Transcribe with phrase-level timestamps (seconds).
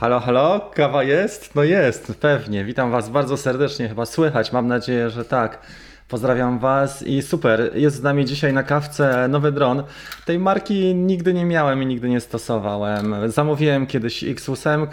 [0.00, 1.54] Halo, halo, kawa jest?
[1.54, 2.64] No jest, pewnie.
[2.64, 5.58] Witam Was bardzo serdecznie, chyba słychać, mam nadzieję, że tak.
[6.08, 9.82] Pozdrawiam Was i super, jest z nami dzisiaj na kawce nowy dron.
[10.24, 13.14] Tej marki nigdy nie miałem i nigdy nie stosowałem.
[13.26, 14.86] Zamówiłem kiedyś X8,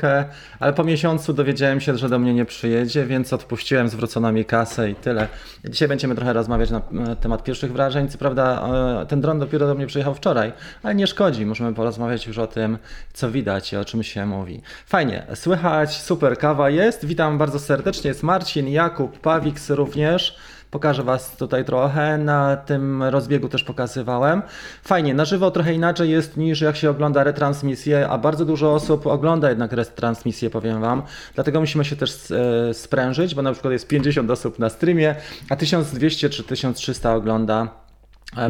[0.60, 4.90] ale po miesiącu dowiedziałem się, że do mnie nie przyjedzie, więc odpuściłem, zwrócono mi kasę
[4.90, 5.28] i tyle.
[5.66, 6.82] Dzisiaj będziemy trochę rozmawiać na
[7.22, 8.10] temat pierwszych wrażeń.
[8.10, 8.70] Co prawda
[9.02, 10.54] e, ten dron dopiero do mnie przyjechał wczoraj,
[10.84, 12.78] ale nie szkodzi, możemy porozmawiać już o tym,
[13.14, 14.62] co widać i o czym się mówi.
[14.86, 17.06] Fajnie, słychać, super, kawa jest.
[17.06, 20.38] Witam bardzo serdecznie, jest Marcin, Jakub, Pawiks również.
[20.72, 24.42] Pokażę Was tutaj trochę, na tym rozbiegu też pokazywałem.
[24.84, 29.08] Fajnie, na żywo trochę inaczej jest niż jak się ogląda retransmisję, a bardzo dużo osób
[29.08, 31.04] ogląda jednak retransmisję, powiem Wam.
[31.36, 35.16] Dlatego musimy się też e, sprężyć, bo na przykład jest 50 osób na streamie,
[35.50, 37.85] a 1200 czy 1300 ogląda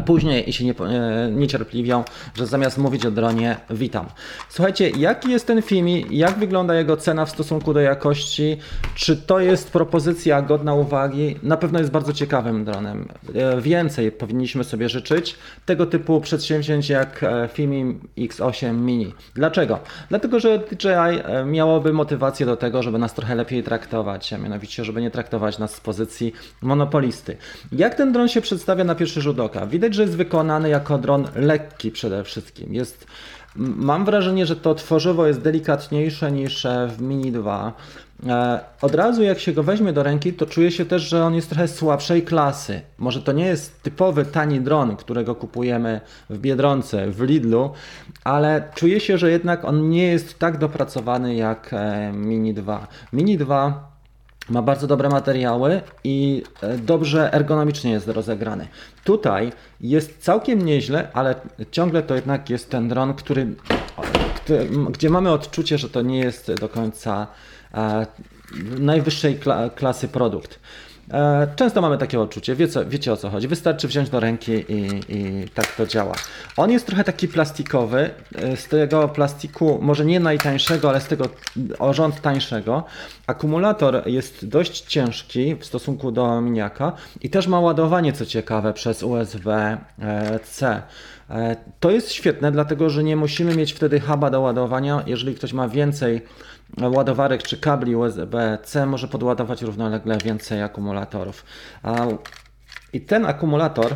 [0.06, 2.04] później i się nie, e, niecierpliwią,
[2.36, 4.06] że zamiast mówić o dronie, witam.
[4.50, 8.58] Słuchajcie, jaki jest ten film jak wygląda jego cena w stosunku do jakości?
[8.96, 11.36] Czy to jest propozycja godna uwagi?
[11.44, 13.08] Na pewno jest bardzo ciekawym dronem.
[13.36, 19.14] E, więcej powinniśmy sobie życzyć tego typu przedsięwzięć jak Fimi X8 Mini.
[19.36, 19.80] Dlaczego?
[20.10, 25.02] Dlatego, że DJI miałoby motywację do tego, żeby nas trochę lepiej traktować, a mianowicie, żeby
[25.02, 27.38] nie traktować nas z pozycji monopolisty.
[27.72, 29.65] Jak ten dron się przedstawia na pierwszy rzut oka?
[29.68, 32.74] Widać, że jest wykonany jako dron lekki przede wszystkim.
[32.74, 33.08] Jest,
[33.56, 37.74] mam wrażenie, że to tworzywo jest delikatniejsze niż e, w Mini 2.
[38.28, 41.36] E, od razu jak się go weźmie do ręki, to czuje się też, że on
[41.36, 42.82] jest trochę słabszej klasy.
[42.98, 47.72] Może to nie jest typowy tani dron, którego kupujemy w Biedronce, w Lidlu,
[48.24, 52.88] ale czuje się, że jednak on nie jest tak dopracowany jak e, Mini 2.
[53.14, 53.95] Mini 2
[54.50, 58.68] ma bardzo dobre materiały i e, dobrze ergonomicznie jest rozegrany.
[59.04, 59.52] Tutaj
[59.82, 61.36] jest całkiem nieźle, ale
[61.72, 63.48] ciągle to jednak jest ten dron, który,
[64.90, 67.28] gdzie mamy odczucie, że to nie jest do końca
[67.74, 68.06] e,
[68.80, 69.40] najwyższej
[69.76, 70.60] klasy produkt.
[71.14, 72.56] E, często mamy takie odczucie,
[72.88, 73.48] wiecie o co chodzi.
[73.48, 76.16] Wystarczy wziąć do ręki i, i, tak to działa.
[76.58, 81.26] On jest trochę taki plastikowy, e, z tego plastiku, może nie najtańszego, ale z tego
[81.80, 82.84] o tańszego.
[83.28, 89.04] Akumulator jest dość ciężki w stosunku do miniaka i też ma ładowanie, co ciekawe, przez
[89.04, 90.82] USB-C.
[91.30, 95.04] E, to jest świetne, dlatego że nie musimy mieć wtedy huba do ładowania.
[95.08, 96.22] Jeżeli ktoś ma więcej
[96.82, 101.46] ładowarek czy kabli USB-C może podładować równolegle więcej akumulatorów.
[102.94, 103.96] I ten akumulator,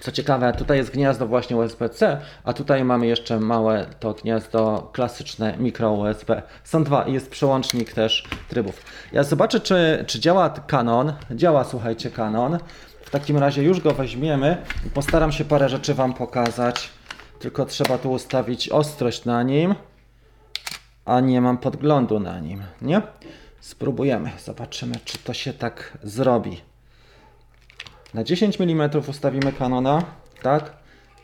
[0.00, 5.56] co ciekawe, tutaj jest gniazdo właśnie USB-C, a tutaj mamy jeszcze małe to gniazdo klasyczne
[5.58, 6.42] mikro USB.
[6.64, 8.82] Są dwa i jest przełącznik też trybów.
[9.12, 11.12] Ja zobaczę, czy, czy działa Canon.
[11.30, 12.58] Działa, słuchajcie, Canon.
[13.04, 14.56] W takim razie już go weźmiemy
[14.86, 16.90] i postaram się parę rzeczy Wam pokazać.
[17.38, 19.74] Tylko trzeba tu ustawić ostrość na nim
[21.06, 23.02] a nie mam podglądu na nim, nie?
[23.60, 26.60] Spróbujemy, zobaczymy, czy to się tak zrobi.
[28.14, 30.04] Na 10 mm ustawimy kanona,
[30.42, 30.76] tak?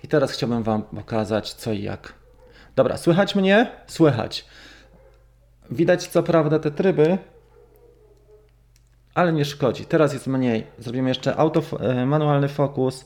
[0.04, 2.12] I teraz chciałbym Wam pokazać co i jak.
[2.76, 3.70] Dobra, słychać mnie?
[3.86, 4.46] Słychać.
[5.70, 7.18] Widać co prawda te tryby,
[9.14, 9.84] ale nie szkodzi.
[9.84, 10.66] Teraz jest mniej.
[10.78, 13.04] Zrobimy jeszcze auto, e, manualny fokus.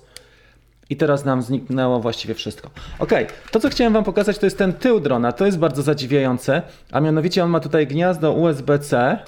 [0.91, 2.71] I teraz nam zniknęło właściwie wszystko.
[2.99, 3.11] Ok,
[3.51, 5.33] to co chciałem Wam pokazać to jest ten tył drona.
[5.33, 9.19] To jest bardzo zadziwiające, a mianowicie on ma tutaj gniazdo USB-C,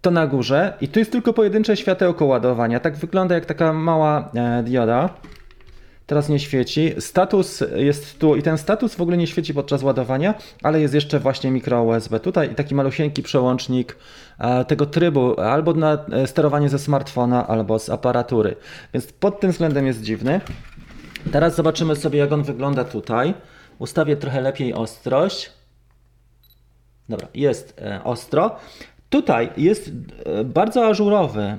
[0.00, 2.80] to na górze i tu jest tylko pojedyncze światełko ładowania.
[2.80, 5.08] Tak wygląda jak taka mała e, dioda.
[6.08, 6.94] Teraz nie świeci.
[6.98, 11.20] Status jest tu i ten status w ogóle nie świeci podczas ładowania, ale jest jeszcze
[11.20, 12.20] właśnie mikro USB.
[12.20, 13.96] Tutaj taki malusieńki przełącznik
[14.38, 18.56] e, tego trybu albo na e, sterowanie ze smartfona, albo z aparatury.
[18.94, 20.40] Więc pod tym względem jest dziwny.
[21.32, 23.34] Teraz zobaczymy sobie jak on wygląda tutaj.
[23.78, 25.52] Ustawię trochę lepiej ostrość.
[27.08, 28.56] Dobra, jest e, ostro.
[29.10, 29.90] Tutaj jest
[30.44, 31.58] bardzo ażurowy.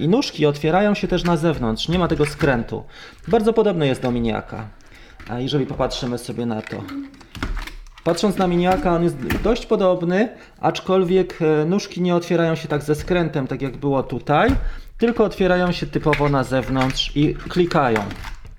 [0.00, 2.84] I nóżki otwierają się też na zewnątrz, nie ma tego skrętu.
[3.28, 4.68] Bardzo podobny jest do miniaka.
[5.38, 6.82] Jeżeli popatrzymy sobie na to.
[8.04, 10.28] Patrząc na miniaka, on jest dość podobny,
[10.60, 14.50] aczkolwiek e, nóżki nie otwierają się tak ze skrętem, tak jak było tutaj,
[14.98, 18.00] tylko otwierają się typowo na zewnątrz i klikają.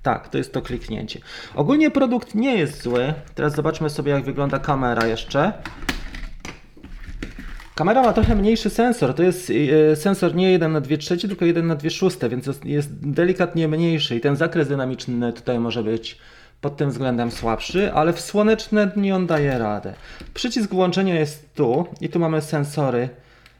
[0.02, 1.20] Tak, to jest to kliknięcie.
[1.54, 3.14] Ogólnie produkt nie jest zły.
[3.34, 5.52] Teraz zobaczmy sobie, jak wygląda kamera jeszcze.
[7.82, 9.14] Kamera ma trochę mniejszy sensor.
[9.14, 9.52] To jest
[9.92, 13.68] e, sensor nie 1 na 2 trzecie, tylko 1 na 2 szóste, więc jest delikatnie
[13.68, 16.18] mniejszy i ten zakres dynamiczny tutaj może być
[16.60, 19.94] pod tym względem słabszy, ale w słoneczne dni on daje radę.
[20.34, 23.08] Przycisk włączenia jest tu i tu mamy sensory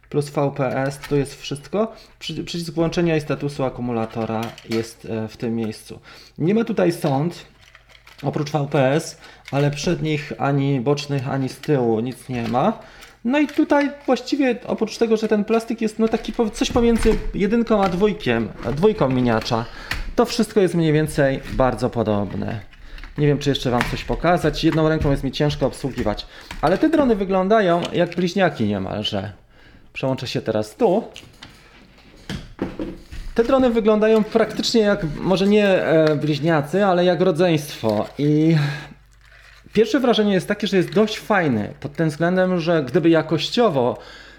[0.08, 1.92] plus VPS, tu jest wszystko.
[2.18, 4.40] Przycisk włączenia i statusu akumulatora
[4.70, 6.00] jest e, w tym miejscu.
[6.38, 7.46] Nie ma tutaj sąd,
[8.22, 9.18] oprócz VPS,
[9.50, 12.78] ale przednich ani bocznych, ani z tyłu nic nie ma.
[13.24, 17.84] No i tutaj właściwie oprócz tego, że ten plastik jest no taki coś pomiędzy jedynką
[17.84, 19.64] a dwójkiem, a dwójką miniacza,
[20.16, 22.60] to wszystko jest mniej więcej bardzo podobne.
[23.18, 24.64] Nie wiem, czy jeszcze Wam coś pokazać.
[24.64, 26.26] Jedną ręką jest mi ciężko obsługiwać.
[26.60, 29.32] Ale te drony wyglądają jak bliźniaki niemalże.
[29.92, 31.04] Przełączę się teraz tu.
[33.34, 38.06] Te drony wyglądają praktycznie jak, może nie e, bliźniacy, ale jak rodzeństwo.
[38.18, 38.56] I
[39.72, 43.98] Pierwsze wrażenie jest takie, że jest dość fajny pod tym względem, że gdyby jakościowo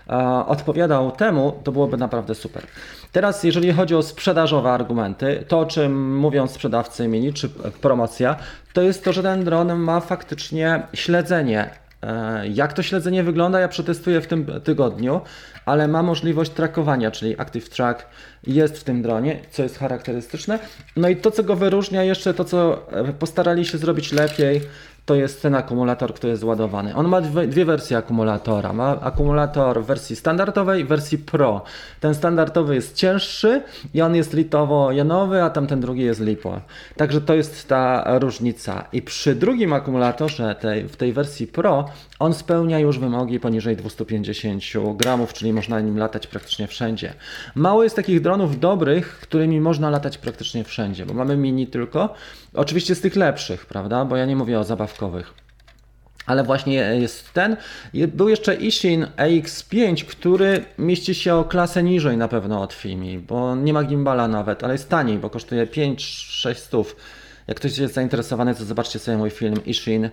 [0.10, 0.14] e,
[0.48, 2.64] odpowiadał temu, to byłoby naprawdę super.
[3.12, 8.36] Teraz, jeżeli chodzi o sprzedażowe argumenty, to o czym mówią sprzedawcy mini czy e, promocja,
[8.74, 11.70] to jest to, że ten dron ma faktycznie śledzenie.
[12.04, 15.22] E, Jak to śledzenie wygląda, ja przetestuję w tym tygodniu,
[15.66, 18.06] ale ma możliwość trakowania, czyli Active Track
[18.48, 20.60] jest w tym dronie, co jest charakterystyczne.
[20.96, 22.86] No i to, co go wyróżnia, jeszcze to, co
[23.20, 24.62] postarali się zrobić lepiej,
[25.06, 26.96] to jest ten akumulator, który jest ładowany.
[26.96, 28.74] On ma dwie, dwie wersje akumulatora.
[28.74, 31.62] Ma akumulator w wersji standardowej i wersji Pro.
[32.00, 33.62] Ten standardowy jest cięższy
[33.94, 36.62] i on jest litowo-jonowy, a tamten drugi jest lipo.
[36.96, 38.86] Także to jest ta różnica.
[38.94, 41.86] I przy drugim akumulatorze tej, w tej wersji Pro
[42.24, 44.64] on spełnia już wymogi poniżej 250
[44.96, 47.14] gramów, czyli można nim latać praktycznie wszędzie.
[47.56, 52.14] Mało jest takich dronów dobrych, którymi można latać praktycznie wszędzie, bo mamy mini tylko.
[52.54, 54.06] Oczywiście z tych lepszych, prawda?
[54.06, 55.34] Bo ja nie mówię o zabawkowych.
[56.26, 57.58] Ale właśnie jest ten.
[57.94, 63.56] Był jeszcze Ishin AX5, który mieści się o klasę niżej na pewno od Fimi, bo
[63.56, 66.96] nie ma gimbala nawet, ale jest taniej, bo kosztuje 5-6 stów.
[67.48, 70.10] Jak ktoś jest zainteresowany, to zobaczcie sobie mój film Ishin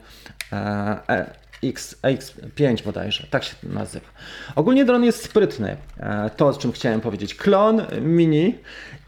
[0.52, 4.06] e, X, X5 bodajże, tak się nazywa.
[4.56, 7.34] Ogólnie dron jest sprytny, e, to o czym chciałem powiedzieć.
[7.34, 8.58] Klon mini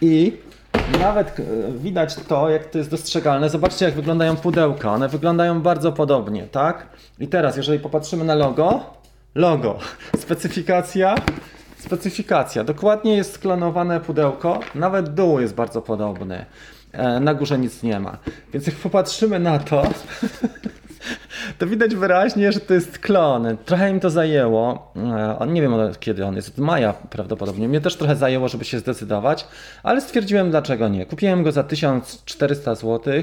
[0.00, 0.37] i
[1.00, 1.43] nawet e,
[1.78, 3.50] widać to, jak to jest dostrzegalne.
[3.50, 4.93] Zobaczcie, jak wyglądają pudełka.
[4.93, 6.87] One wyglądają bardzo podobnie, tak?
[7.19, 8.94] I teraz, jeżeli popatrzymy na logo,
[9.34, 9.78] logo,
[10.22, 11.14] specyfikacja,
[11.78, 12.64] specyfikacja.
[12.64, 16.46] Dokładnie jest sklonowane pudełko, nawet dół jest bardzo podobny.
[16.93, 18.19] E, Na górze nic nie ma.
[18.52, 19.82] Więc jak popatrzymy na to,
[21.58, 23.56] to widać wyraźnie, że to jest klon.
[23.64, 24.93] Trochę im to zajęło.
[25.40, 27.69] E, nie wiem kiedy on jest, od maja prawdopodobnie.
[27.69, 29.46] Mnie też trochę zajęło, żeby się zdecydować,
[29.82, 31.06] ale stwierdziłem dlaczego nie.
[31.06, 33.14] Kupiłem go za 1400 zł,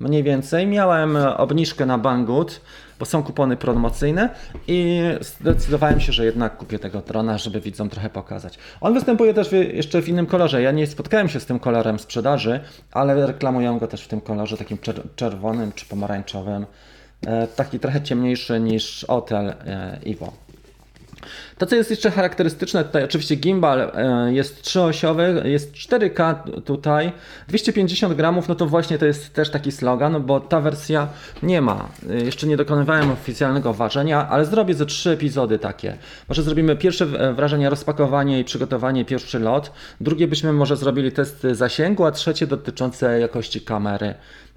[0.00, 0.66] mniej więcej.
[0.66, 2.60] Miałem e, obniżkę na Banggood,
[2.98, 4.28] bo są kupony promocyjne
[4.66, 8.58] i zdecydowałem się, że jednak kupię tego drona, żeby widzom trochę pokazać.
[8.80, 10.62] On występuje też w, jeszcze w innym kolorze.
[10.62, 12.60] Ja nie spotkałem się z tym kolorem sprzedaży,
[12.92, 16.66] ale reklamują go też w tym kolorze takim czer- czerwonym czy pomarańczowym.
[17.26, 20.32] E, taki trochę ciemniejszy niż Otel e, Evo.
[21.58, 27.12] To, co jest jeszcze charakterystyczne, tutaj oczywiście gimbal e, jest trzyosiowy, jest 4K tutaj,
[27.48, 31.08] 250 gramów, no to właśnie to jest też taki slogan, bo ta wersja
[31.42, 31.88] nie ma.
[32.24, 35.96] Jeszcze nie dokonywałem oficjalnego ważenia, ale zrobię ze trzy epizody takie.
[36.28, 39.72] Może zrobimy pierwsze wrażenie, rozpakowanie i przygotowanie, pierwszy lot.
[40.00, 44.14] Drugie byśmy może zrobili test zasięgu, a trzecie dotyczące jakości kamery.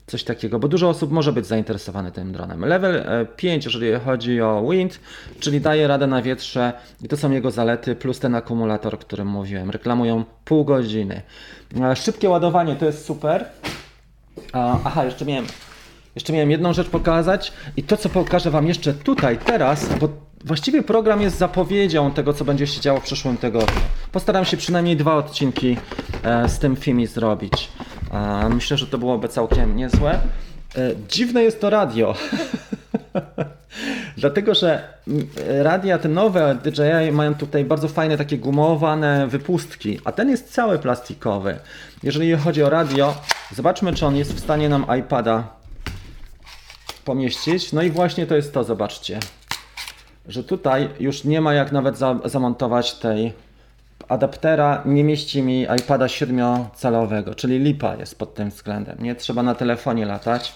[0.07, 2.65] Coś takiego, bo dużo osób może być zainteresowane tym dronem.
[2.65, 4.99] Level e, 5, jeżeli chodzi o wind,
[5.39, 9.27] czyli daje radę na wietrze i to są jego zalety, plus ten akumulator, o którym
[9.27, 9.69] mówiłem.
[9.69, 11.21] Reklamują pół godziny.
[11.81, 13.45] E, Szybkie ładowanie to jest super.
[14.53, 15.45] Aha, jeszcze miałem,
[16.15, 20.09] jeszcze miałem jedną rzecz pokazać i to, co pokażę Wam jeszcze tutaj, teraz, bo
[20.45, 23.81] właściwie program jest zapowiedzią tego, co będzie się działo w przyszłym tygodniu.
[24.11, 25.77] Postaram się przynajmniej dwa odcinki
[26.23, 27.69] e, z tym Fimi zrobić.
[28.49, 30.11] Myślę, że to byłoby całkiem niezłe.
[30.11, 30.19] E,
[31.09, 32.15] dziwne jest to radio.
[34.17, 34.93] Dlatego, że
[35.47, 40.79] radia te nowe DJI mają tutaj bardzo fajne takie gumowane wypustki, a ten jest cały
[40.79, 41.59] plastikowy.
[42.03, 43.15] Jeżeli chodzi o radio,
[43.55, 45.43] zobaczmy czy on jest w stanie nam iPada
[47.05, 47.73] pomieścić.
[47.73, 49.19] No i właśnie to jest to, zobaczcie.
[50.27, 53.33] Że tutaj już nie ma jak nawet za, zamontować tej
[54.11, 58.97] adaptera, nie mieści mi iPada 7-calowego, czyli lipa jest pod tym względem.
[58.99, 60.53] Nie trzeba na telefonie latać.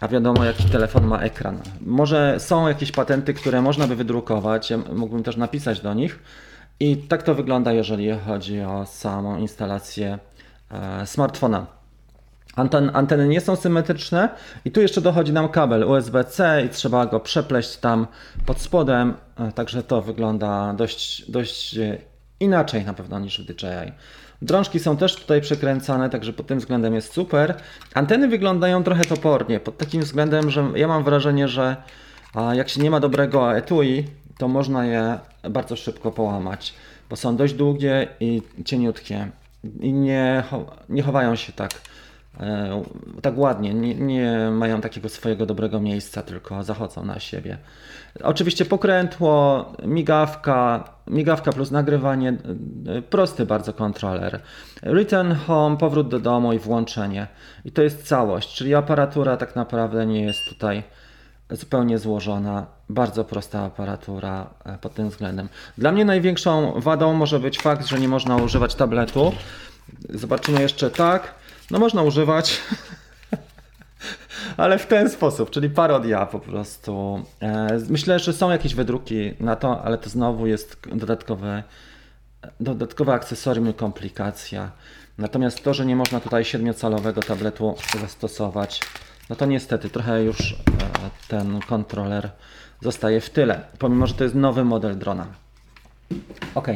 [0.00, 1.58] A wiadomo, jaki telefon ma ekran.
[1.80, 6.18] Może są jakieś patenty, które można by wydrukować, ja mógłbym też napisać do nich.
[6.80, 10.18] I tak to wygląda, jeżeli chodzi o samą instalację
[10.70, 11.66] e, smartfona.
[12.56, 14.28] Anten, anteny nie są symetryczne
[14.64, 18.06] i tu jeszcze dochodzi nam kabel USB-C i trzeba go przepleść tam
[18.46, 21.78] pod spodem, e, także to wygląda dość, dość
[22.40, 23.92] inaczej na pewno niż w DJI.
[24.42, 27.54] Drążki są też tutaj przekręcane, także pod tym względem jest super.
[27.94, 31.76] Anteny wyglądają trochę topornie, pod takim względem, że ja mam wrażenie, że
[32.52, 34.04] jak się nie ma dobrego etui,
[34.38, 35.18] to można je
[35.50, 36.74] bardzo szybko połamać,
[37.10, 39.28] bo są dość długie i cieniutkie
[39.80, 40.44] i nie,
[40.88, 41.70] nie chowają się tak
[42.40, 42.82] e,
[43.22, 47.58] tak ładnie, nie, nie mają takiego swojego dobrego miejsca, tylko zachodzą na siebie.
[48.22, 52.36] Oczywiście pokrętło, migawka, migawka plus nagrywanie,
[52.86, 54.40] e, prosty bardzo kontroler.
[54.82, 57.26] Return home, powrót do domu i włączenie.
[57.64, 60.82] I to jest całość, czyli aparatura tak naprawdę nie jest tutaj
[61.50, 65.48] zupełnie złożona, bardzo prosta aparatura e, pod tym względem.
[65.78, 69.32] Dla mnie największą wadą może być fakt, że nie można używać tabletu.
[70.10, 71.34] Zobaczymy jeszcze tak.
[71.70, 72.60] No można używać,
[74.56, 77.24] ale w ten sposób, czyli parodia po prostu.
[77.42, 81.62] E, myślę, że są jakieś wydruki na to, ale to znowu jest dodatkowe,
[82.60, 84.70] dodatkowe akcesorium i komplikacja.
[85.18, 88.80] Natomiast to, że nie można tutaj siedmiocalowego tabletu zastosować,
[89.30, 90.56] no to niestety trochę już e,
[91.28, 92.30] ten kontroler
[92.82, 95.26] zostaje w tyle, pomimo że to jest nowy model drona.
[96.54, 96.68] Ok.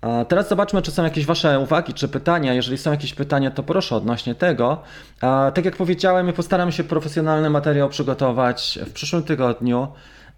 [0.00, 2.54] A teraz zobaczmy, czy są jakieś Wasze uwagi czy pytania.
[2.54, 4.82] Jeżeli są jakieś pytania, to proszę odnośnie tego.
[5.20, 9.88] A tak jak powiedziałem, postaram się profesjonalny materiał przygotować w przyszłym tygodniu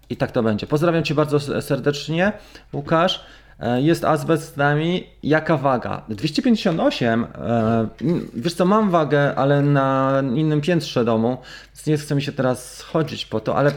[0.09, 0.67] i tak to będzie.
[0.67, 2.31] Pozdrawiam Cię bardzo serdecznie,
[2.73, 3.25] Łukasz.
[3.59, 5.07] E, jest azbest z nami.
[5.23, 6.01] Jaka waga?
[6.09, 7.23] 258.
[7.23, 7.87] E,
[8.33, 11.37] wiesz co, mam wagę, ale na innym piętrze domu,
[11.75, 13.71] więc nie chce mi się teraz chodzić po to, ale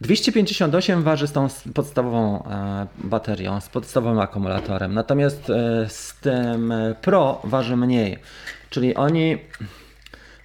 [0.00, 2.48] 258 e, waży z tą podstawową
[2.98, 4.94] baterią, z podstawowym akumulatorem.
[4.94, 5.46] Natomiast
[5.88, 8.18] z tym Pro waży mniej.
[8.70, 9.38] Czyli oni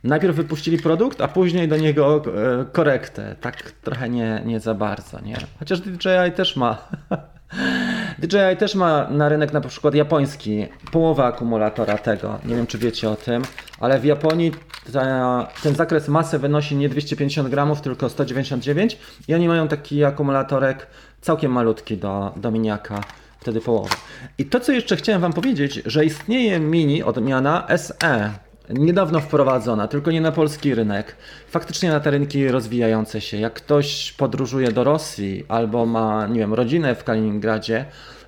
[0.04, 2.24] najpierw wypuścili produkt, a później do niego
[2.72, 3.36] korektę.
[3.42, 5.38] Tak trochę nie, nie za bardzo, nie?
[5.60, 6.78] Chociaż DJI też ma
[8.20, 12.40] DJI też ma na rynek na przykład japoński połowę akumulatora tego.
[12.46, 13.44] Nie wiem, czy wiecie o tym,
[13.80, 14.52] ale w Japonii
[14.94, 20.88] ta, ten zakres masy wynosi nie 250 gramów, tylko 199 i oni mają taki akumulatorek
[21.22, 23.02] całkiem malutki do, do miniaka,
[23.40, 23.96] wtedy połowę.
[24.38, 28.32] I to, co jeszcze chciałem Wam powiedzieć, że istnieje mini odmiana SE
[28.70, 31.16] niedawno wprowadzona, tylko nie na polski rynek.
[31.48, 33.38] Faktycznie na te rynki rozwijające się.
[33.38, 37.86] Jak ktoś podróżuje do Rosji albo ma, nie wiem, rodzinę w Kaliningradzie,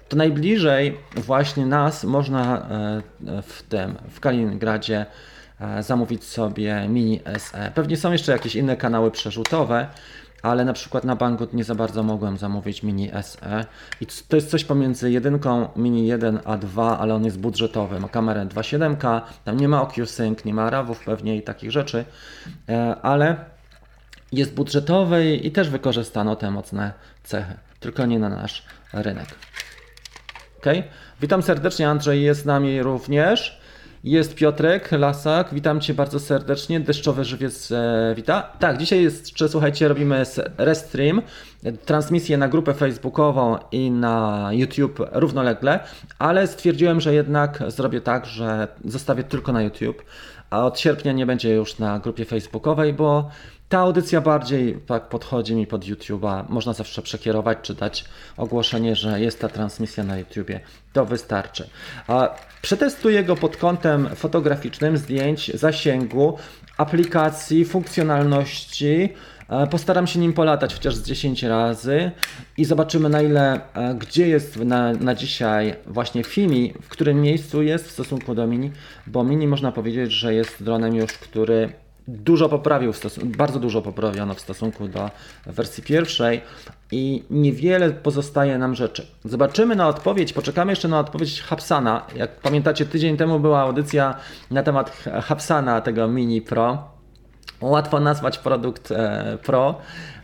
[0.09, 5.05] to najbliżej właśnie nas można e, w tym, w Kaliningradzie e,
[5.79, 7.71] zamówić sobie mini SE.
[7.75, 9.87] Pewnie są jeszcze jakieś inne kanały przerzutowe,
[10.41, 13.65] ale na przykład na Banggood nie za bardzo mogłem zamówić Mini SE
[14.01, 18.09] i to jest coś pomiędzy jedynką Mini 1 a 2, ale on jest budżetowy, ma
[18.09, 22.05] kamerę 2.7K, tam nie ma OcuSync, nie ma rawów pewnie i takich rzeczy,
[22.69, 23.45] e, ale
[24.31, 29.27] jest budżetowy i też wykorzystano te mocne cechy, tylko nie na nasz rynek.
[30.57, 30.65] Ok,
[31.21, 33.60] witam serdecznie, Andrzej jest z nami również.
[34.03, 36.79] Jest Piotrek Lasak, witam Cię bardzo serdecznie.
[36.79, 38.41] Deszczowy żywiec e, wita.
[38.41, 40.23] Tak, dzisiaj jest, czy słuchajcie, robimy
[40.57, 41.21] restream,
[41.85, 45.79] transmisję na grupę facebookową i na YouTube równolegle,
[46.19, 50.03] ale stwierdziłem, że jednak zrobię tak, że zostawię tylko na YouTube,
[50.49, 53.29] a od sierpnia nie będzie już na grupie facebookowej, bo
[53.69, 56.45] ta audycja bardziej tak podchodzi mi pod YouTube'a.
[56.49, 58.05] Można zawsze przekierować czy dać
[58.37, 60.59] ogłoszenie, że jest ta transmisja na YouTubie.
[60.93, 61.69] To wystarczy.
[62.07, 66.37] A przetestuję go pod kątem fotograficznym, zdjęć, zasięgu,
[66.77, 69.09] aplikacji, funkcjonalności.
[69.49, 72.11] E, postaram się nim polatać chociaż z 10 razy
[72.57, 77.63] i zobaczymy na ile, e, gdzie jest na, na dzisiaj właśnie Fimi, w którym miejscu
[77.63, 78.71] jest w stosunku do Mini,
[79.07, 81.73] bo Mini można powiedzieć, że jest dronem już, który
[82.11, 85.09] dużo poprawił, bardzo dużo poprawiono w stosunku do
[85.45, 86.41] wersji pierwszej
[86.91, 89.07] i niewiele pozostaje nam rzeczy.
[89.25, 92.05] Zobaczymy na odpowiedź, poczekamy jeszcze na odpowiedź Hapsana.
[92.15, 94.15] Jak pamiętacie, tydzień temu była audycja
[94.51, 96.90] na temat Hapsana, tego Mini Pro.
[97.61, 99.75] Łatwo nazwać produkt e, Pro,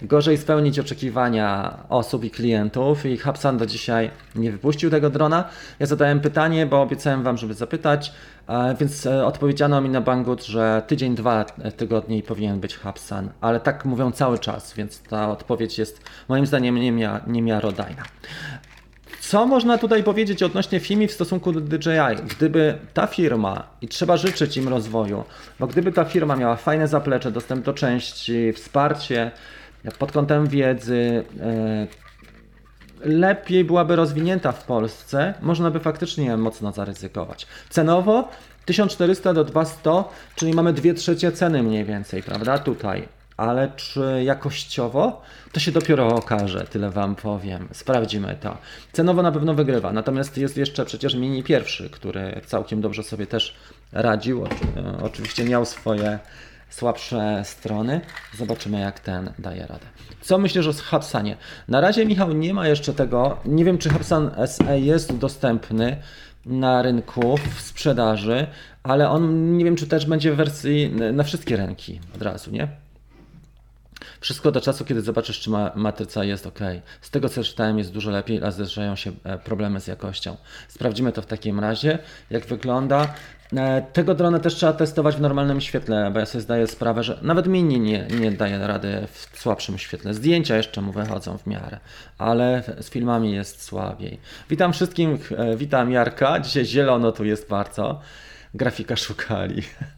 [0.01, 5.43] gorzej spełnić oczekiwania osób i klientów i Hapsan do dzisiaj nie wypuścił tego drona.
[5.79, 8.13] Ja zadałem pytanie, bo obiecałem Wam, żeby zapytać,
[8.79, 11.45] więc e, odpowiedziano mi na Banggood, że tydzień, dwa
[11.77, 16.79] tygodnie powinien być Hapsan, ale tak mówią cały czas, więc ta odpowiedź jest moim zdaniem
[17.27, 18.03] niemiarodajna.
[19.27, 22.23] Co można tutaj powiedzieć odnośnie FIMI w stosunku do DJI?
[22.37, 25.23] Gdyby ta firma, i trzeba życzyć im rozwoju,
[25.59, 29.31] bo gdyby ta firma miała fajne zaplecze, dostęp do części, wsparcie
[29.99, 31.87] pod kątem wiedzy, e,
[33.09, 37.47] lepiej byłaby rozwinięta w Polsce, można by faktycznie mocno zaryzykować.
[37.69, 38.29] Cenowo
[38.65, 40.03] 1400 do 200,
[40.35, 42.57] czyli mamy 2 trzecie ceny mniej więcej, prawda?
[42.57, 45.21] Tutaj ale czy jakościowo?
[45.51, 47.67] To się dopiero okaże, tyle Wam powiem.
[47.71, 48.57] Sprawdzimy to.
[48.91, 53.55] Cenowo na pewno wygrywa, natomiast jest jeszcze przecież Mini pierwszy, który całkiem dobrze sobie też
[53.91, 54.45] radził.
[54.45, 54.49] E,
[55.03, 56.19] oczywiście miał swoje
[56.69, 58.01] słabsze strony.
[58.37, 59.85] Zobaczymy, jak ten daje radę.
[60.21, 61.37] Co myślisz o Hubsanie?
[61.67, 63.37] Na razie, Michał, nie ma jeszcze tego.
[63.45, 65.97] Nie wiem, czy Hubsan SE jest dostępny.
[66.45, 68.47] na rynku w sprzedaży,
[68.83, 72.67] ale on nie wiem, czy też będzie w wersji na wszystkie rynki od razu, nie?
[74.19, 76.59] Wszystko do czasu, kiedy zobaczysz, czy ma, matryca jest ok.
[77.01, 80.37] Z tego co czytałem, jest dużo lepiej, a zdarzają się e, problemy z jakością.
[80.67, 81.99] Sprawdzimy to w takim razie,
[82.29, 83.13] jak wygląda.
[83.55, 87.19] E, tego drona też trzeba testować w normalnym świetle, bo ja sobie zdaję sprawę, że
[87.21, 90.13] nawet mini nie, nie daje rady w słabszym świetle.
[90.13, 91.79] Zdjęcia jeszcze mu wychodzą w miarę,
[92.17, 94.19] ale z filmami jest słabiej.
[94.49, 96.39] Witam wszystkim, e, witam Jarka.
[96.39, 98.01] Dzisiaj zielono tu jest bardzo.
[98.53, 99.63] Grafika szukali.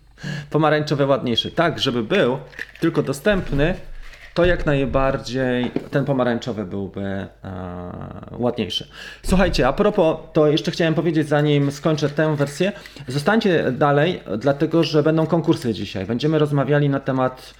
[0.50, 1.52] Pomarańczowy ładniejszy.
[1.52, 2.38] Tak, żeby był,
[2.80, 3.76] tylko dostępny
[4.34, 7.28] to jak najbardziej ten pomarańczowy byłby e,
[8.32, 8.88] ładniejszy.
[9.24, 12.72] Słuchajcie, a propos, to jeszcze chciałem powiedzieć, zanim skończę tę wersję,
[13.08, 16.06] zostańcie dalej, dlatego że będą konkursy dzisiaj.
[16.06, 17.54] Będziemy rozmawiali na temat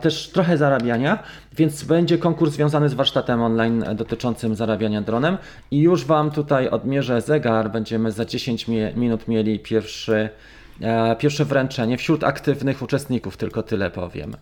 [0.00, 5.38] też trochę zarabiania, więc będzie konkurs związany z warsztatem online dotyczącym zarabiania dronem
[5.70, 8.66] i już Wam tutaj odmierzę zegar, będziemy za 10
[8.96, 10.28] minut mieli pierwszy,
[11.18, 14.36] pierwsze wręczenie wśród aktywnych uczestników, tylko tyle powiem.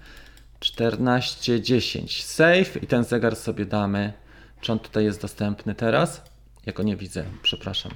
[0.61, 2.25] 14, 10.
[2.25, 4.13] Save i ten zegar sobie damy.
[4.61, 6.23] Czy on tutaj jest dostępny teraz?
[6.67, 7.93] Ja go nie widzę, przepraszam.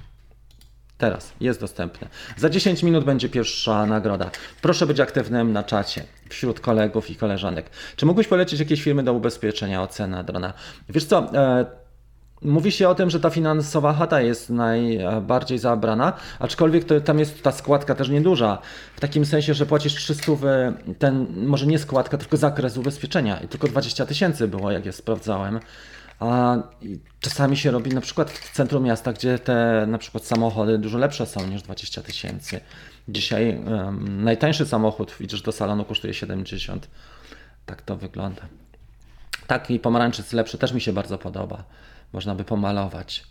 [0.98, 2.08] Teraz jest dostępny.
[2.36, 4.30] Za 10 minut będzie pierwsza nagroda.
[4.60, 7.70] Proszę być aktywnym na czacie wśród kolegów i koleżanek.
[7.96, 10.52] Czy mógłbyś polecić jakieś firmy do ubezpieczenia ocena drona?
[10.88, 11.66] Wiesz co, e,
[12.44, 17.42] Mówi się o tym, że ta finansowa chata jest najbardziej zabrana, aczkolwiek to, tam jest
[17.42, 18.58] ta składka też nieduża.
[18.96, 20.32] W takim sensie, że płacisz 300,
[20.98, 25.60] ten, może nie składka, tylko zakres ubezpieczenia i tylko 20 tysięcy było, jak je sprawdzałem.
[26.20, 26.56] A
[27.20, 31.26] czasami się robi na przykład w centrum miasta, gdzie te na przykład samochody dużo lepsze
[31.26, 32.60] są niż 20 tysięcy.
[33.08, 36.88] Dzisiaj um, najtańszy samochód, widzisz, do salonu kosztuje 70.
[37.66, 38.42] Tak to wygląda.
[39.46, 41.64] Taki pomarańczyc lepszy też mi się bardzo podoba
[42.12, 43.24] można by pomalować.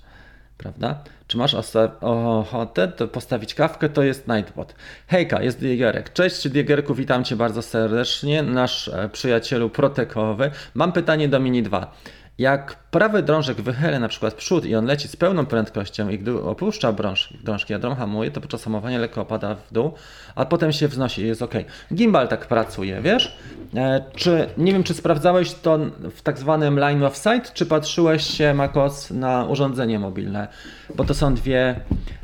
[0.57, 1.03] Prawda?
[1.27, 1.55] Czy masz
[2.01, 3.89] ochotę postawić kawkę?
[3.89, 4.75] To jest Nightbot.
[5.07, 6.13] Hejka, jest Diegerek.
[6.13, 10.51] Cześć Diegerku, witam Cię bardzo serdecznie, nasz e, przyjacielu protekowy.
[10.73, 11.93] Mam pytanie do Mini 2.
[12.41, 16.43] Jak prawy drążek wychylę na przykład przód i on leci z pełną prędkością i gdy
[16.43, 19.93] opuszcza drążki, drążki a dron hamuje, to podczas hamowania lekko opada w dół,
[20.35, 21.53] a potem się wznosi i jest ok.
[21.93, 23.37] Gimbal tak pracuje, wiesz?
[23.75, 25.79] E, czy, nie wiem, czy sprawdzałeś to
[26.15, 30.47] w tak zwanym line of sight, czy patrzyłeś się, Makos, na urządzenie mobilne?
[30.95, 31.75] Bo to są dwie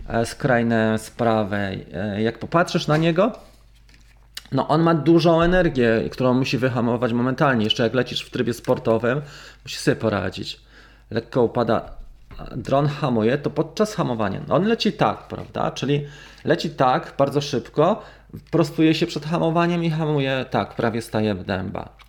[0.08, 1.86] e, skrajne sprawy.
[1.93, 3.32] E, jak popatrzysz na niego,
[4.51, 7.63] no on ma dużą energię, którą musi wyhamować momentalnie.
[7.63, 9.21] Jeszcze jak lecisz w trybie sportowym,
[9.63, 10.62] musi sobie poradzić.
[11.12, 11.91] Lekko upada,
[12.55, 15.71] dron hamuje, to podczas hamowania, no on leci tak, prawda?
[15.71, 16.05] Czyli
[16.45, 18.01] leci tak, bardzo szybko,
[18.51, 22.07] prostuje się przed hamowaniem i hamuje tak, prawie staje w dęba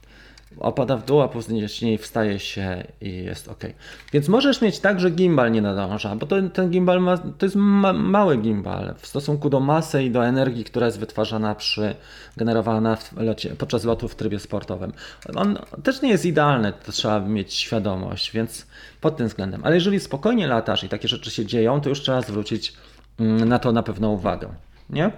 [0.61, 3.65] opada w dół, a później wstaje się i jest ok.
[4.13, 7.57] Więc możesz mieć tak, że gimbal nie nadąża, bo to, ten gimbal ma, to jest
[7.57, 11.95] ma, mały gimbal w stosunku do masy i do energii, która jest wytwarzana przy,
[12.37, 14.93] generowana locie, podczas lotu w trybie sportowym.
[15.35, 18.67] On też nie jest idealny, to trzeba mieć świadomość, więc
[19.01, 19.61] pod tym względem.
[19.65, 22.73] Ale jeżeli spokojnie latasz i takie rzeczy się dzieją, to już trzeba zwrócić
[23.21, 24.49] mm, na to na pewno uwagę.
[24.91, 25.11] Nie?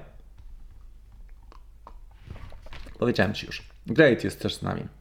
[2.99, 3.63] Powiedziałem Ci już.
[3.87, 5.00] Great jest też z nami.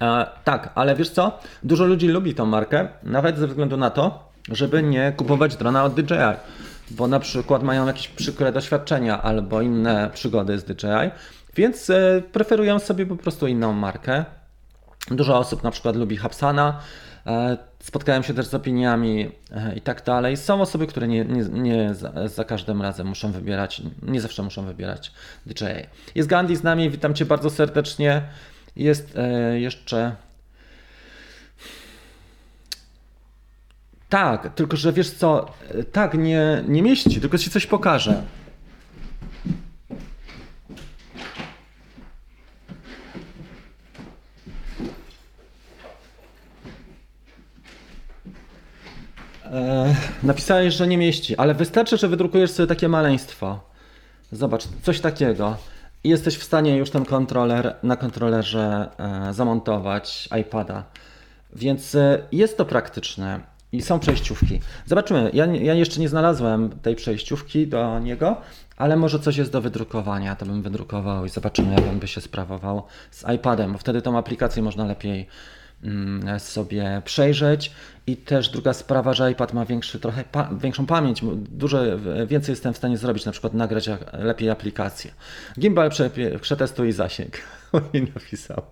[0.00, 1.38] E, tak, ale wiesz co?
[1.62, 5.94] Dużo ludzi lubi tą markę, nawet ze względu na to, żeby nie kupować drona od
[5.94, 6.36] DJI,
[6.90, 11.10] bo na przykład mają jakieś przykre doświadczenia albo inne przygody z DJI,
[11.56, 14.24] więc e, preferują sobie po prostu inną markę.
[15.10, 16.80] Dużo osób na przykład lubi Hapsana,
[17.26, 20.36] e, spotkałem się też z opiniami e, i tak dalej.
[20.36, 24.64] Są osoby, które nie, nie, nie za, za, każdym razem muszą wybierać, nie zawsze muszą
[24.64, 25.12] wybierać
[25.46, 25.86] DJI.
[26.14, 28.22] Jest Gandhi z nami, witam Cię bardzo serdecznie.
[28.76, 30.16] Jest e, jeszcze.
[34.08, 38.22] Tak, tylko że wiesz co, e, tak, nie, nie mieści, tylko ci coś pokażę.
[49.44, 53.60] E, napisałeś, że nie mieści, ale wystarczy, że wydrukujesz sobie takie maleństwo.
[54.32, 55.56] Zobacz, coś takiego
[56.04, 60.84] i jesteś w stanie już ten kontroler na kontrolerze e, zamontować iPada.
[61.52, 63.40] Więc e, jest to praktyczne
[63.72, 64.60] i są przejściówki.
[64.86, 65.30] Zobaczymy.
[65.34, 68.36] Ja, ja jeszcze nie znalazłem tej przejściówki do niego,
[68.76, 70.36] ale może coś jest do wydrukowania.
[70.36, 74.18] To bym wydrukował i zobaczymy, jak on by się sprawował z iPadem, bo wtedy tą
[74.18, 75.28] aplikację można lepiej
[76.38, 77.72] sobie przejrzeć.
[78.06, 81.82] I też druga sprawa, że iPad ma większy, trochę pa większą pamięć, dużo
[82.26, 85.10] więcej jestem w stanie zrobić, na przykład nagrać lepiej aplikację.
[85.58, 85.90] Gimbal
[86.40, 87.32] przetestuj zasięg,
[87.94, 88.62] mi napisał.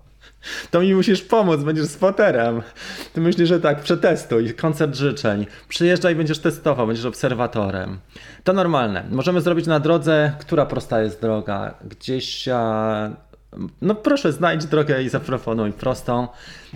[0.70, 2.62] To mi musisz pomóc, będziesz spoterem.
[3.12, 5.46] Ty myślisz, że tak, przetestuj, koncert życzeń.
[5.68, 7.98] Przyjeżdżaj, będziesz testował, będziesz obserwatorem.
[8.44, 9.04] To normalne.
[9.10, 11.74] Możemy zrobić na drodze, która prosta jest droga.
[11.84, 12.48] Gdzieś
[13.82, 16.28] no proszę, znajdź drogę i zaproponuj prostą.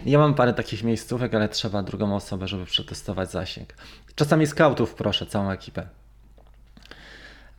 [0.07, 3.75] Ja mam parę takich miejscówek, ale trzeba drugą osobę, żeby przetestować zasięg.
[4.15, 5.87] Czasami skautów proszę, całą ekipę.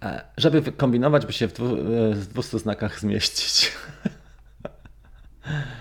[0.03, 1.79] E, żeby kombinować, by się w, dwu, e,
[2.13, 3.71] w 200 znakach zmieścić.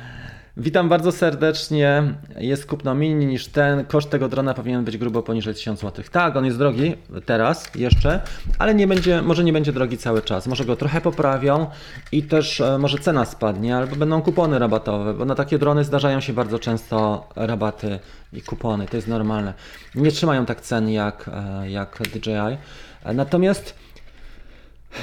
[0.61, 2.15] Witam bardzo serdecznie.
[2.37, 3.85] Jest kupno mini niż ten.
[3.85, 6.05] Koszt tego drona powinien być grubo poniżej 1000 zł.
[6.13, 6.95] Tak, on jest drogi
[7.27, 8.21] teraz jeszcze,
[8.59, 10.47] ale nie będzie, może nie będzie drogi cały czas.
[10.47, 11.67] Może go trochę poprawią
[12.13, 16.21] i też e, może cena spadnie, albo będą kupony rabatowe, bo na takie drony zdarzają
[16.21, 17.99] się bardzo często rabaty
[18.33, 18.87] i kupony.
[18.87, 19.55] To jest normalne.
[19.95, 21.31] Nie trzymają tak cen jak,
[21.63, 22.59] e, jak DJI.
[23.15, 23.75] Natomiast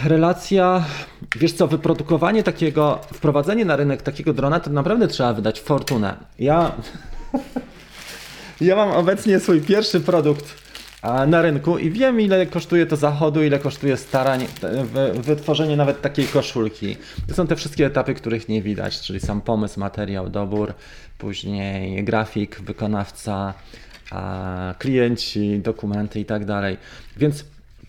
[0.03, 0.85] Relacja,
[1.35, 6.15] wiesz co, wyprodukowanie takiego, wprowadzenie na rynek takiego drona, to naprawdę trzeba wydać fortunę.
[6.39, 6.71] Ja,
[8.61, 10.65] ja mam obecnie swój pierwszy produkt
[11.27, 14.47] na rynku i wiem ile kosztuje to zachodu, ile kosztuje starań,
[15.15, 16.97] wytworzenie nawet takiej koszulki.
[17.27, 20.73] To są te wszystkie etapy, których nie widać, czyli sam pomysł, materiał, dobór,
[21.17, 23.53] później grafik, wykonawca,
[24.79, 26.77] klienci, dokumenty i tak dalej.
[27.17, 27.45] Więc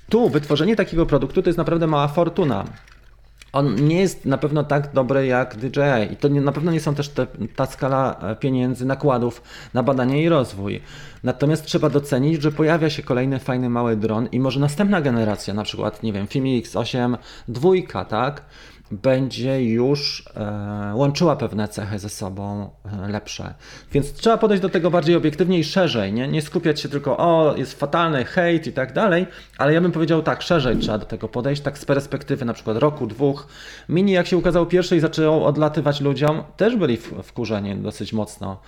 [0.08, 2.64] tu wytworzenie takiego produktu to jest naprawdę mała fortuna.
[3.52, 6.80] On nie jest na pewno tak dobry jak DJI i to nie, na pewno nie
[6.80, 9.42] są też te, ta skala e, pieniędzy, nakładów
[9.74, 10.80] na badanie i rozwój.
[11.22, 15.62] Natomiast trzeba docenić, że pojawia się kolejny fajny mały dron i może następna generacja, na
[15.62, 17.16] przykład, nie wiem, Fimi X8
[17.48, 18.42] dwójka, tak?
[18.90, 23.54] Będzie już e, łączyła pewne cechy ze sobą e, lepsze.
[23.92, 27.54] Więc trzeba podejść do tego bardziej obiektywnie i szerzej, nie, nie skupiać się tylko o,
[27.56, 29.26] jest fatalny hejt i tak dalej,
[29.58, 32.76] ale ja bym powiedział tak, szerzej trzeba do tego podejść, tak z perspektywy na przykład
[32.76, 33.46] roku, dwóch.
[33.88, 38.60] Mini jak się ukazało pierwszy i zaczęło odlatywać ludziom, też byli wkurzeni dosyć mocno.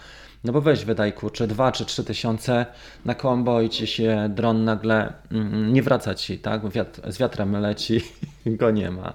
[0.44, 2.66] No bo weź wydaj kurczę 2 czy 3 tysiące
[3.04, 6.62] na kombo i ci się dron nagle mm, nie wraca ci, tak?
[7.08, 8.00] Z wiatrem leci
[8.46, 9.12] go nie ma.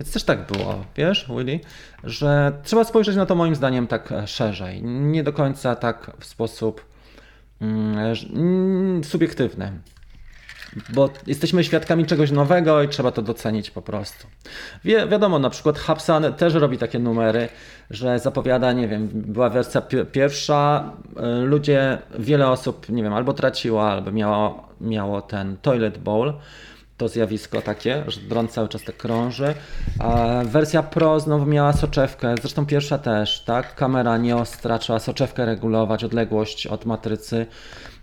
[0.00, 1.60] Więc też tak było, wiesz, Willy,
[2.04, 4.82] że trzeba spojrzeć na to moim zdaniem tak e, szerzej.
[4.82, 6.84] Nie do końca tak w sposób
[7.60, 9.72] mm, mm, subiektywny.
[10.94, 14.26] Bo jesteśmy świadkami czegoś nowego i trzeba to docenić po prostu.
[14.84, 17.48] Wi wiadomo, na przykład Hubsan też robi takie numery,
[17.90, 23.90] że zapowiada, nie wiem, była wersja pierwsza, e, ludzie, wiele osób, nie wiem, albo traciło,
[23.90, 26.32] albo miało, miało ten toilet bowl
[27.02, 29.54] to zjawisko takie, że dron cały czas tak krąży.
[29.98, 33.74] A wersja Pro znowu miała soczewkę, zresztą pierwsza też, tak?
[33.74, 37.46] Kamera nieostra, trzeba soczewkę regulować, odległość od matrycy.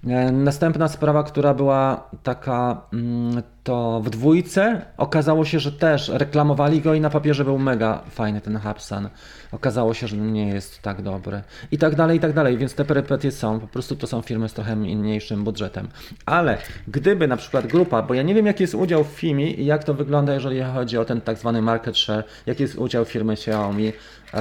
[0.08, 6.82] E, następna sprawa, która była taka, mm, to w dwójce okazało się, że też reklamowali
[6.82, 9.10] go i na papierze był mega fajny ten Hubsan.
[9.52, 11.42] Okazało się, że nie jest tak dobry.
[11.72, 14.50] I tak dalej, i tak dalej, więc te perypetie są, po prostu to są firmy
[14.50, 15.88] z trochę mniejszym budżetem.
[16.26, 16.58] Ale
[16.88, 19.84] gdyby na przykład grupa, bo ja nie wiem jaki jest udział w FIMI i jak
[19.84, 23.94] to wygląda, jeżeli chodzi o ten tak zwany market share, jaki jest udział firmy Xiaomi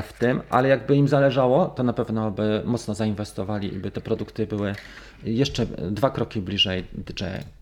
[0.03, 4.01] w tym, ale jakby im zależało, to na pewno by mocno zainwestowali i by te
[4.01, 4.75] produkty były
[5.25, 7.59] jeszcze dwa kroki bliżej DJI.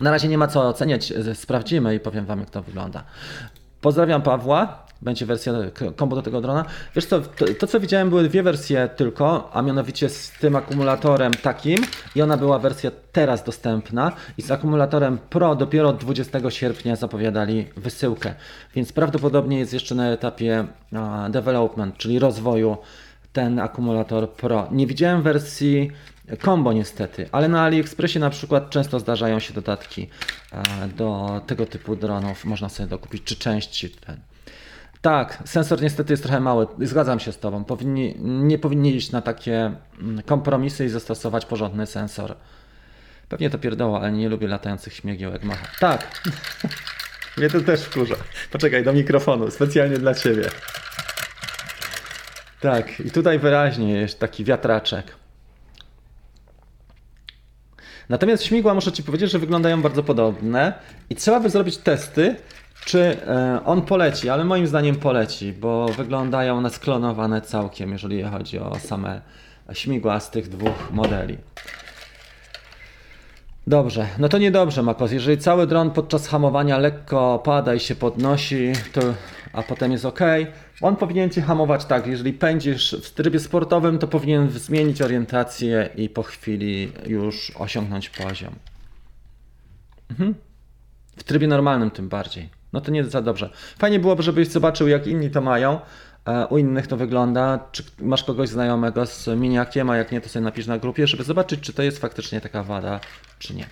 [0.00, 3.04] Na razie nie ma co oceniać, sprawdzimy i powiem Wam, jak to wygląda.
[3.80, 5.52] Pozdrawiam Pawła, będzie wersja
[5.96, 6.64] kombo do tego drona.
[6.94, 11.32] Wiesz co, to, to, co widziałem były dwie wersje tylko, a mianowicie z tym akumulatorem
[11.34, 11.78] takim
[12.14, 17.66] i ona była wersja teraz dostępna i z akumulatorem Pro dopiero od 20 sierpnia zapowiadali
[17.76, 18.34] wysyłkę,
[18.74, 22.76] więc prawdopodobnie jest jeszcze na etapie uh, development, czyli rozwoju
[23.32, 24.68] ten akumulator Pro.
[24.70, 25.90] Nie widziałem wersji
[26.36, 30.08] Combo niestety, ale na AliExpressie na przykład często zdarzają się dodatki
[30.52, 33.96] e, do tego typu dronów, można sobie dokupić, czy części.
[35.02, 37.64] Tak, sensor niestety jest trochę mały, zgadzam się z Tobą.
[37.64, 42.36] Powinni, nie powinni iść na takie mm, kompromisy i zastosować porządny sensor.
[43.28, 45.66] Pewnie to pierdoła, ale nie lubię latających śmigiełek macha.
[45.80, 46.20] Tak,
[47.36, 48.14] mnie to też wkurza.
[48.52, 50.48] Poczekaj, do mikrofonu, specjalnie dla Ciebie.
[52.60, 55.20] Tak, i tutaj wyraźnie jest taki wiatraczek.
[58.10, 60.72] Natomiast śmigła muszę Ci powiedzieć, że wyglądają bardzo podobne
[61.10, 62.36] i trzeba by zrobić testy,
[62.84, 68.58] czy e, on poleci, ale moim zdaniem poleci, bo wyglądają one sklonowane całkiem, jeżeli chodzi
[68.58, 69.20] o same
[69.72, 71.38] śmigła z tych dwóch modeli.
[73.70, 75.12] Dobrze, no to niedobrze, Makos.
[75.12, 79.00] Jeżeli cały dron podczas hamowania lekko pada i się podnosi, to,
[79.52, 80.20] a potem jest ok,
[80.80, 82.06] on powinien cię hamować tak.
[82.06, 88.54] Jeżeli pędzisz w trybie sportowym, to powinien zmienić orientację i po chwili już osiągnąć poziom.
[90.10, 90.34] Mhm.
[91.16, 92.48] W trybie normalnym tym bardziej.
[92.72, 93.50] No to nie za dobrze.
[93.78, 95.80] Fajnie byłoby, żebyś zobaczył, jak inni to mają,
[96.50, 100.44] U innych to wygląda, czy masz kogoś znajomego z miniakiem, a jak nie, to sobie
[100.44, 103.00] napisz na grupie, żeby zobaczyć, czy to jest faktycznie taka wada,
[103.38, 103.66] czy nie.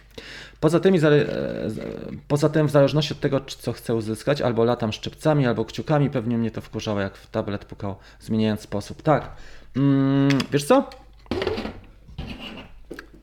[0.61, 1.81] Poza tym, e, z-
[2.29, 6.39] poza tym w zależności od tego, co chcę uzyskać, albo latam szczypcami, albo kciukami, pewnie
[6.39, 9.03] mnie to wkurzało, jak w tablet pukał, zmieniając sposób.
[9.03, 9.31] Tak,
[9.77, 10.91] mm, wiesz co?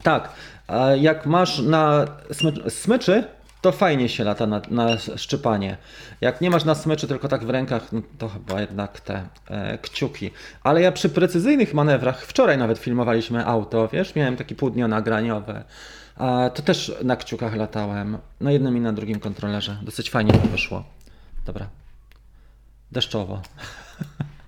[0.04, 0.30] Tak,
[1.00, 3.24] jak masz na smy- smyczy,
[3.66, 5.78] to fajnie się lata na, na szczypanie.
[6.22, 9.78] Jak nie masz na smyczy, tylko tak w rękach, no to chyba jednak te e,
[9.78, 10.32] kciuki.
[10.64, 15.64] Ale ja przy precyzyjnych manewrach, wczoraj nawet filmowaliśmy auto, wiesz, miałem takie pół dnia nagraniowe.
[16.56, 19.78] To też na kciukach latałem, na jednym i na drugim kontrolerze.
[19.82, 20.84] Dosyć fajnie to wyszło.
[21.46, 21.68] Dobra.
[22.92, 23.42] Deszczowo.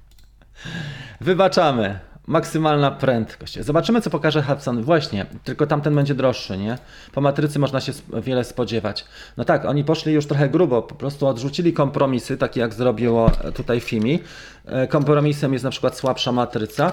[1.22, 2.00] Wybaczamy.
[2.28, 3.60] Maksymalna prędkość.
[3.60, 4.84] Zobaczymy, co pokaże Hudson.
[4.84, 6.78] Właśnie, tylko tamten będzie droższy, nie?
[7.14, 7.92] Po matrycy można się
[8.24, 9.06] wiele spodziewać.
[9.38, 13.80] No tak, oni poszli już trochę grubo, po prostu odrzucili kompromisy, takie jak zrobiło tutaj
[13.80, 14.20] Fimi.
[14.66, 16.92] E, Kompromisem jest na przykład słabsza matryca,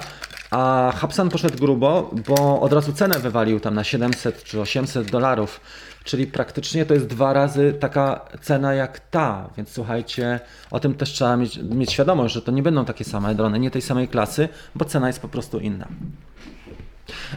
[0.51, 5.61] a Hudson poszedł grubo, bo od razu cenę wywalił tam na 700 czy 800 dolarów.
[6.05, 10.39] Czyli praktycznie to jest dwa razy taka cena jak ta, więc słuchajcie,
[10.71, 13.71] o tym też trzeba mieć, mieć świadomość, że to nie będą takie same drony, nie
[13.71, 15.87] tej samej klasy, bo cena jest po prostu inna.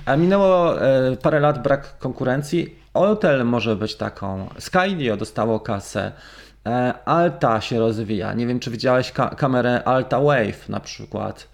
[0.06, 2.78] A minęło e, parę lat brak konkurencji.
[2.94, 4.48] Otel może być taką.
[4.58, 6.12] Skydio dostało kasę.
[6.66, 8.32] E, Alta się rozwija.
[8.32, 11.48] Nie wiem, czy widziałeś ka- kamerę Alta Wave na przykład.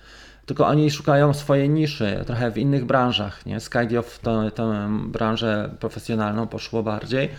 [0.46, 3.46] Tylko oni szukają swojej niszy, trochę w innych branżach.
[3.46, 3.60] Nie?
[3.60, 4.50] Skydio w tę,
[5.06, 7.30] branżę profesjonalną poszło bardziej.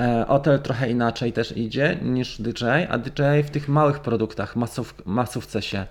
[0.00, 4.94] E, Otel trochę inaczej też idzie niż DJ, a DJ w tych małych produktach, masów,
[5.04, 5.86] masówce się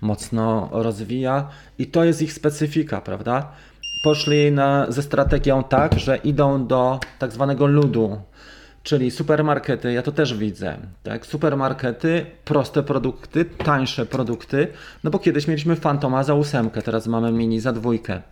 [0.00, 3.52] mocno rozwija i to jest ich specyfika, prawda?
[4.04, 8.20] Poszli na, ze strategią tak, że idą do tak zwanego ludu,
[8.82, 11.26] czyli supermarkety, ja to też widzę, tak?
[11.26, 14.68] Supermarkety, proste produkty, tańsze produkty,
[15.04, 18.22] no bo kiedyś mieliśmy Fantoma za ósemkę, teraz mamy Mini za dwójkę.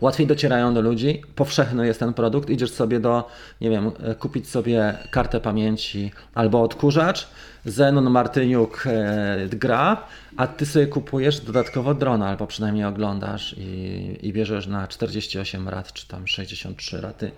[0.00, 3.28] Łatwiej docierają do ludzi, powszechny jest ten produkt, idziesz sobie do,
[3.60, 7.28] nie wiem, e, kupić sobie kartę pamięci albo odkurzacz,
[7.64, 10.04] Zenon Martyniuk e, gra,
[10.36, 15.92] a ty sobie kupujesz dodatkowo drona, albo przynajmniej oglądasz i, i bierzesz na 48 rat,
[15.92, 17.30] czy tam 63 raty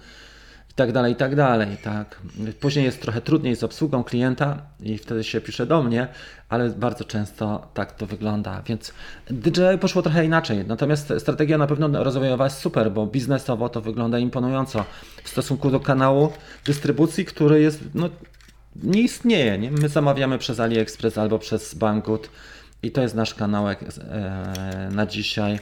[0.80, 2.20] tak dalej, i tak dalej, tak.
[2.60, 6.08] Później jest trochę trudniej z obsługą klienta i wtedy się pisze do mnie,
[6.48, 8.92] ale bardzo często tak to wygląda, więc
[9.30, 14.18] DJI poszło trochę inaczej, natomiast strategia na pewno rozwojowa jest super, bo biznesowo to wygląda
[14.18, 14.84] imponująco
[15.24, 16.32] w stosunku do kanału
[16.64, 18.08] dystrybucji, który jest, no,
[18.82, 19.70] nie istnieje, nie?
[19.70, 22.30] My zamawiamy przez AliExpress albo przez Banggood
[22.82, 25.58] i to jest nasz kanałek e, na dzisiaj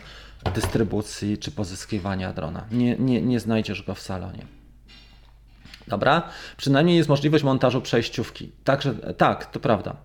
[0.54, 2.66] dystrybucji czy pozyskiwania drona.
[2.70, 4.57] Nie, nie, nie znajdziesz go w salonie.
[5.88, 6.22] Dobra,
[6.56, 8.52] przynajmniej jest możliwość montażu przejściówki.
[8.64, 9.96] Także tak, to prawda.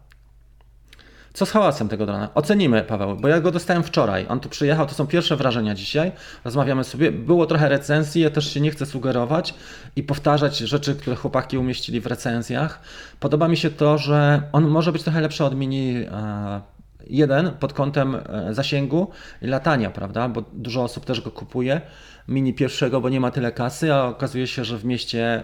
[1.34, 2.30] Co z hałasem tego drona?
[2.36, 4.26] Ocenimy, Paweł, bo ja go dostałem wczoraj.
[4.30, 6.12] On tu przyjechał, to są pierwsze wrażenia dzisiaj.
[6.46, 7.12] Rozmawiamy sobie.
[7.12, 9.54] Było trochę recenzji, ja też się nie chcę sugerować
[9.96, 12.80] i powtarzać rzeczy, które chłopaki umieścili w recenzjach.
[13.19, 16.62] Podoba mi się to, że on może być trochę lepszy od Mini e,
[17.08, 19.08] 1 pod kątem e, zasięgu
[19.41, 20.30] i latania, prawda?
[20.30, 21.82] Bo dużo osób też go kupuje.
[22.28, 25.43] Mini pierwszego, bo nie ma tyle kasy, a okazuje się, że w mieście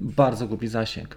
[0.00, 1.16] bardzo gubi zasięg.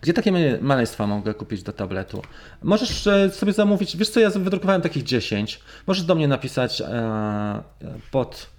[0.00, 2.22] Gdzie takie male- maleństwa mogę kupić do tabletu?
[2.62, 5.60] Możesz e, sobie zamówić, wiesz co, ja wydrukowałem takich 10.
[5.86, 7.62] Możesz do mnie napisać e,
[8.10, 8.50] pod...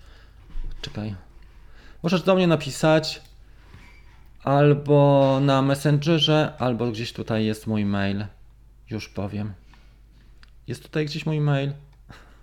[0.82, 1.16] Czekaj.
[2.04, 3.22] Możesz do mnie napisać
[4.44, 8.26] albo na Messengerze, albo gdzieś tutaj jest mój mail.
[8.90, 9.54] Już powiem.
[10.68, 11.74] Jest tutaj gdzieś mój mail?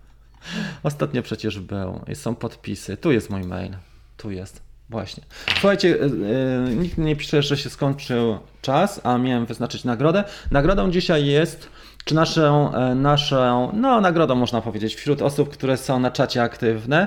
[0.82, 2.00] Ostatnio przecież był.
[2.14, 2.96] Są podpisy.
[2.96, 3.76] Tu jest mój mail.
[4.16, 4.69] Tu jest.
[4.90, 5.22] Właśnie.
[5.52, 10.24] Słuchajcie, yy, nikt nie pisze, że się skończył czas, a miałem wyznaczyć nagrodę.
[10.50, 11.68] Nagrodą dzisiaj jest,
[12.04, 17.06] czy naszą, e, naszą, no nagrodą można powiedzieć, wśród osób, które są na czacie aktywne,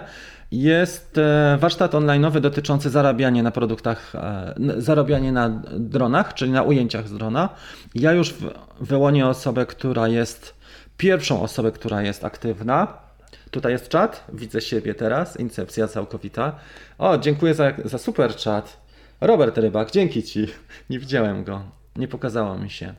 [0.52, 7.08] jest e, warsztat online'owy dotyczący zarabiania na produktach, e, zarabianie na dronach, czyli na ujęciach
[7.08, 7.50] z drona.
[7.96, 8.34] Ja już
[8.82, 10.56] wyłonię osobę, która jest,
[10.98, 13.03] pierwszą osobę, która jest aktywna.
[13.52, 16.56] Tutaj jest czat, widzę siebie teraz, incepcja całkowita.
[16.98, 18.82] O, dziękuję za, za super czat.
[19.22, 20.48] Robert Rybak, dzięki Ci.
[20.90, 21.62] Nie widziałem go,
[21.96, 22.94] nie pokazało mi się.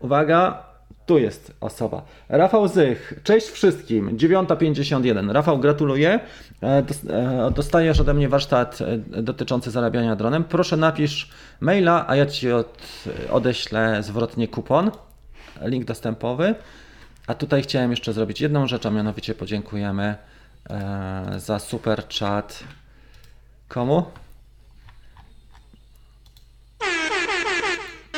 [0.00, 0.68] Uwaga,
[1.08, 2.02] tu jest osoba.
[2.28, 4.16] Rafał Zych, cześć wszystkim.
[4.16, 5.32] 9.51.
[5.32, 6.20] Rafał, gratuluję.
[6.62, 10.44] E, e, Dostajesz ode mnie warsztat e, dotyczący zarabiania dronem.
[10.44, 12.82] Proszę napisz maila, a ja Ci od,
[13.30, 14.90] odeślę zwrotnie kupon.
[15.62, 16.54] Link dostępowy.
[17.28, 20.16] A tutaj chciałem jeszcze zrobić jedną rzecz, a mianowicie podziękujemy
[20.70, 22.64] e, za super chat.
[23.68, 24.10] Komu?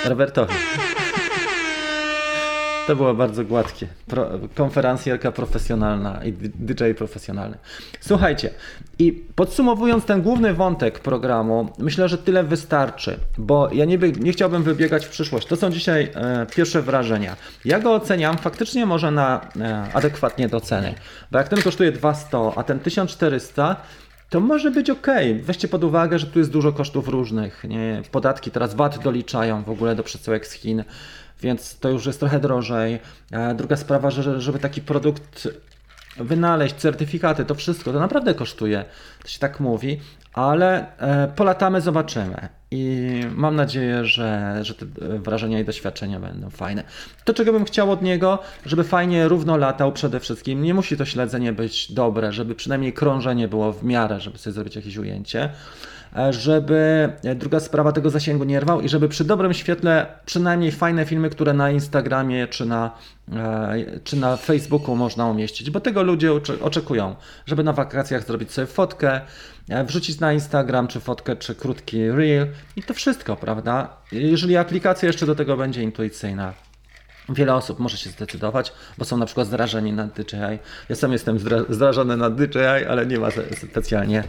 [0.04, 0.54] Robertowi.
[2.90, 3.86] To było bardzo gładkie.
[4.06, 7.58] Pro, konferencjerka profesjonalna i DJ profesjonalny.
[8.00, 8.50] Słuchajcie,
[8.98, 14.62] i podsumowując ten główny wątek programu, myślę, że tyle wystarczy, bo ja nie, nie chciałbym
[14.62, 15.46] wybiegać w przyszłość.
[15.46, 17.36] To są dzisiaj e, pierwsze wrażenia.
[17.64, 20.94] Ja go oceniam faktycznie może na e, adekwatnie do ceny,
[21.30, 23.76] bo jak ten kosztuje 200, a ten 1400,
[24.30, 25.06] to może być ok.
[25.42, 27.64] Weźcie pod uwagę, że tu jest dużo kosztów różnych.
[27.64, 28.02] Nie?
[28.10, 30.84] Podatki teraz VAT doliczają w ogóle do przesyłek z Chin,
[31.42, 32.98] więc to już jest trochę drożej.
[33.32, 35.48] A druga sprawa, że żeby taki produkt
[36.16, 38.84] wynaleźć, certyfikaty, to wszystko, to naprawdę kosztuje,
[39.22, 40.00] to się tak mówi,
[40.32, 42.48] ale e, polatamy, zobaczymy.
[42.70, 44.86] I mam nadzieję, że, że te
[45.18, 46.84] wrażenia i doświadczenia będą fajne.
[47.24, 50.62] To, czego bym chciał od niego, żeby fajnie równo latał przede wszystkim.
[50.62, 54.76] Nie musi to śledzenie być dobre, żeby przynajmniej krążenie było w miarę, żeby sobie zrobić
[54.76, 55.50] jakieś ujęcie.
[56.16, 60.72] E, żeby e, druga sprawa tego zasięgu nie rwał i żeby przy dobrym świetle przynajmniej
[60.72, 62.90] fajne filmy, które na Instagramie czy na,
[63.32, 68.66] e, czy na Facebooku można umieścić, bo tego ludzie oczekują, żeby na wakacjach zrobić sobie
[68.66, 69.20] fotkę,
[69.86, 72.46] wrzucić na Instagram, czy fotkę, czy krótki reel
[72.76, 73.96] i to wszystko, prawda?
[74.12, 76.52] Jeżeli aplikacja jeszcze do tego będzie intuicyjna.
[77.30, 80.58] Wiele osób może się zdecydować, bo są na przykład zrażeni na DJI.
[80.88, 81.38] Ja sam jestem
[81.68, 83.28] zrażony na DJI, ale nie ma
[83.70, 84.24] specjalnie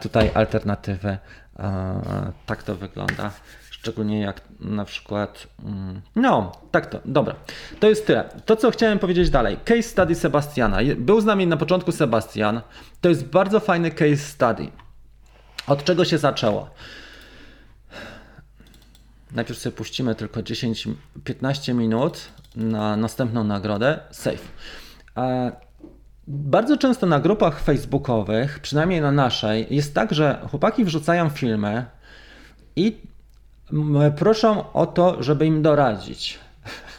[0.00, 1.18] tutaj alternatywy.
[2.46, 3.30] Tak to wygląda.
[3.70, 5.46] Szczególnie jak na przykład.
[5.64, 7.34] Mm, no, tak to, dobra.
[7.80, 8.28] To jest tyle.
[8.46, 9.56] To, co chciałem powiedzieć dalej.
[9.64, 10.78] Case study Sebastiana.
[10.96, 12.60] Był z nami na początku Sebastian.
[13.00, 14.68] To jest bardzo fajny case study.
[15.66, 16.70] Od czego się zaczęło?
[19.32, 24.00] Najpierw sobie puścimy tylko 10-15 minut na następną nagrodę.
[24.10, 24.48] Safe.
[26.28, 31.84] Bardzo często na grupach facebookowych, przynajmniej na naszej, jest tak, że chłopaki wrzucają filmy
[32.76, 32.96] i
[34.16, 36.38] proszą o to, żeby im doradzić.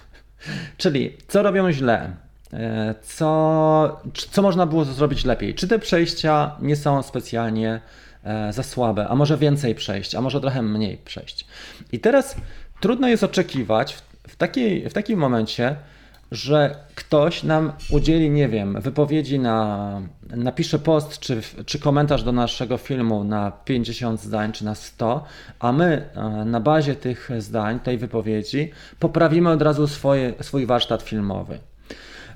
[0.77, 2.15] Czyli co robią źle,
[2.53, 8.10] e, co, co można było zrobić lepiej, czy te przejścia nie są specjalnie E,
[8.51, 11.45] za słabe, a może więcej przejść, a może trochę mniej przejść.
[11.91, 12.35] I teraz
[12.79, 15.75] trudno jest oczekiwać w, w, takiej, w takim momencie,
[16.31, 22.77] że ktoś nam udzieli, nie wiem, wypowiedzi na, napisze post czy, czy komentarz do naszego
[22.77, 25.23] filmu na 50 zdań czy na 100,
[25.59, 31.01] a my e, na bazie tych zdań, tej wypowiedzi, poprawimy od razu swoje, swój warsztat
[31.01, 31.59] filmowy.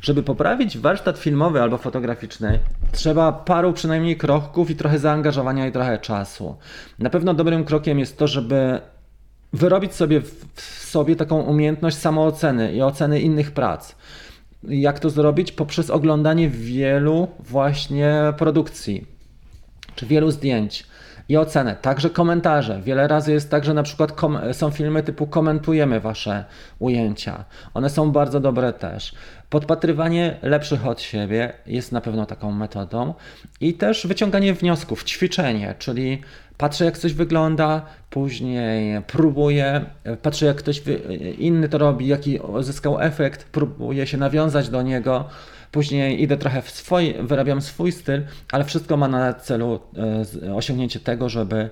[0.06, 2.60] Żeby poprawić warsztat filmowy albo fotograficzny,
[2.92, 6.56] trzeba paru przynajmniej kroków i trochę zaangażowania i trochę czasu.
[7.00, 8.80] Na pewno dobrym krokiem jest to, żeby
[9.54, 13.96] wyrobić sobie w sobie taką umiejętność samooceny i oceny innych prac.
[14.64, 15.52] Jak to zrobić?
[15.52, 19.06] Poprzez oglądanie wielu właśnie produkcji
[19.96, 20.86] czy wielu zdjęć
[21.30, 22.82] i ocenę, także komentarze.
[22.82, 24.14] Wiele razy jest tak, że na przykład
[24.52, 26.46] są filmy typu komentujemy wasze
[26.80, 27.46] ujęcia.
[27.74, 29.16] One są bardzo dobre też.
[29.50, 33.14] Podpatrywanie lepszych od siebie jest na pewno taką metodą
[33.62, 36.22] i też wyciąganie wniosków, ćwiczenie, czyli
[36.58, 39.86] patrzę jak coś wygląda, później próbuję,
[40.22, 40.82] patrzę jak ktoś
[41.38, 45.30] inny to robi, jaki uzyskał efekt, próbuję się nawiązać do niego
[45.76, 49.80] Później idę trochę w swój, wyrabiam swój styl, ale wszystko ma na celu
[50.44, 51.70] e, osiągnięcie tego, żeby,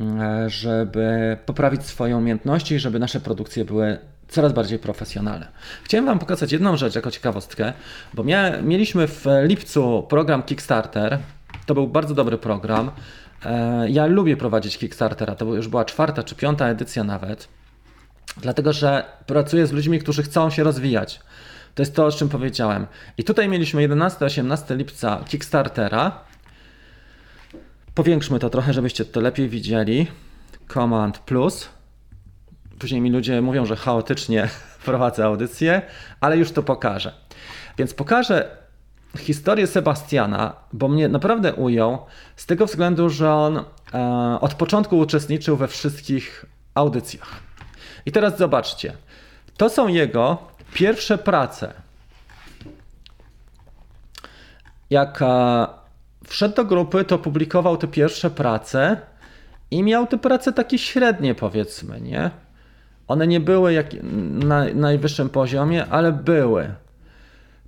[0.00, 3.98] e, żeby poprawić swoje umiejętności żeby nasze produkcje były
[4.32, 5.48] coraz bardziej profesjonalne.
[5.84, 7.72] Chciałem Wam pokazać jedną rzecz jako ciekawostkę,
[8.14, 8.24] bo
[8.62, 11.18] mieliśmy w lipcu program Kickstarter.
[11.66, 12.90] To był bardzo dobry program.
[13.44, 17.48] E, ja lubię prowadzić Kickstartera, to już była czwarta czy piąta edycja nawet,
[18.36, 21.20] dlatego że pracuję z ludźmi, którzy chcą się rozwijać.
[21.74, 22.86] To jest to, o czym powiedziałem.
[23.18, 26.20] I tutaj mieliśmy 11-18 lipca Kickstartera.
[27.94, 30.06] Powiększmy to trochę, żebyście to lepiej widzieli.
[30.68, 31.68] Command plus.
[32.78, 34.48] Później mi ludzie mówią, że chaotycznie
[34.84, 35.82] prowadzę audycję,
[36.20, 37.12] ale już to pokażę.
[37.78, 38.56] Więc pokażę
[39.18, 42.06] historię Sebastiana, bo mnie naprawdę ujął
[42.36, 47.40] z tego względu, że on e, od początku uczestniczył we wszystkich audycjach.
[48.06, 48.92] I teraz zobaczcie.
[49.56, 50.38] To są jego
[50.74, 51.72] pierwsze prace.
[54.90, 55.66] Jak e,
[56.26, 59.00] wszedł do grupy, to publikował te pierwsze prace
[59.70, 62.30] i miał te prace takie średnie, powiedzmy, nie?
[63.12, 63.86] One nie były jak
[64.32, 66.74] na najwyższym poziomie, ale były.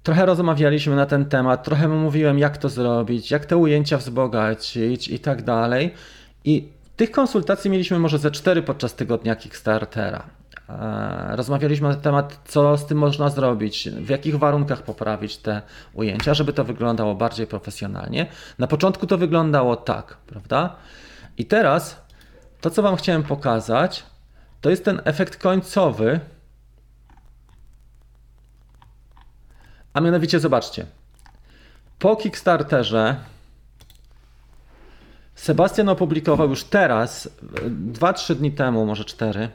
[0.03, 5.19] Trochę rozmawialiśmy na ten temat, trochę mówiłem, jak to zrobić, jak te ujęcia wzbogacić i
[5.19, 5.95] tak dalej.
[6.45, 10.25] I tych konsultacji mieliśmy może ze cztery podczas tygodnia Kickstartera.
[10.69, 15.63] E, rozmawialiśmy na temat, co z tym można zrobić, w jakich warunkach poprawić te
[15.95, 18.27] ujęcia, żeby to wyglądało bardziej profesjonalnie.
[18.59, 20.77] Na początku to wyglądało tak, prawda?
[21.39, 22.03] I teraz
[22.61, 24.05] to, co Wam chciałem pokazać,
[24.65, 26.21] to jest ten efekt końcowy.
[29.93, 30.87] A mianowicie zobaczcie.
[31.99, 33.17] Po Kickstarterze
[35.35, 37.29] Sebastian opublikował już teraz,
[37.93, 39.49] 2-3 dni temu, może 4,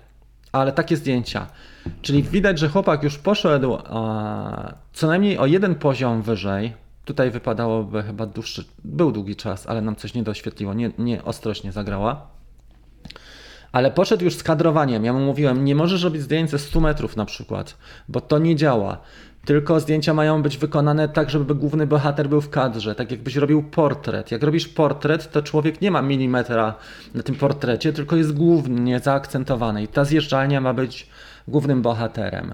[0.52, 1.48] ale takie zdjęcia.
[2.02, 6.74] Czyli widać, że chłopak już poszedł a, co najmniej o jeden poziom wyżej.
[7.06, 11.64] Tutaj wypadałoby chyba dłuższy, był długi czas, ale nam coś nie doświetliło, nie, nie ostrość
[11.64, 12.39] nie zagrała.
[13.72, 15.06] Ale poszedł już z kadrowaniem.
[15.06, 17.78] Ja mu mówiłem, nie możesz robić zdjęć ze 100 metrów na przykład,
[18.10, 18.98] bo to nie działa.
[19.46, 23.64] Tylko zdjęcia mają być wykonane tak, żeby główny bohater był w kadrze, tak jakbyś robił
[23.64, 24.32] portret.
[24.32, 26.76] Jak robisz portret, to człowiek nie ma milimetra
[27.14, 29.84] na tym portrecie, tylko jest głównie zaakcentowany.
[29.84, 31.10] I ta zjeżdżalnia ma być
[31.48, 32.54] głównym bohaterem.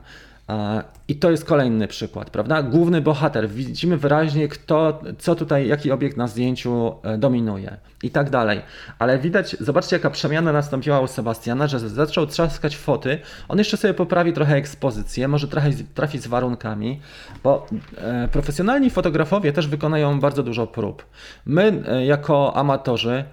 [1.08, 2.64] I to jest kolejny przykład, prawda?
[2.64, 8.30] Główny bohater, widzimy wyraźnie, kto, co tutaj, jaki obiekt na zdjęciu e, dominuje i tak
[8.30, 8.62] dalej.
[9.00, 13.20] Ale widać, zobaczcie, jaka przemiana nastąpiła u Sebastiana, że zaczął trzaskać foty.
[13.48, 17.00] On jeszcze sobie poprawi trochę ekspozycję, może trochę trafić z warunkami,
[17.44, 17.68] bo
[17.98, 21.06] e, profesjonalni fotografowie też wykonają bardzo dużo prób.
[21.46, 23.24] My, e, jako amatorzy,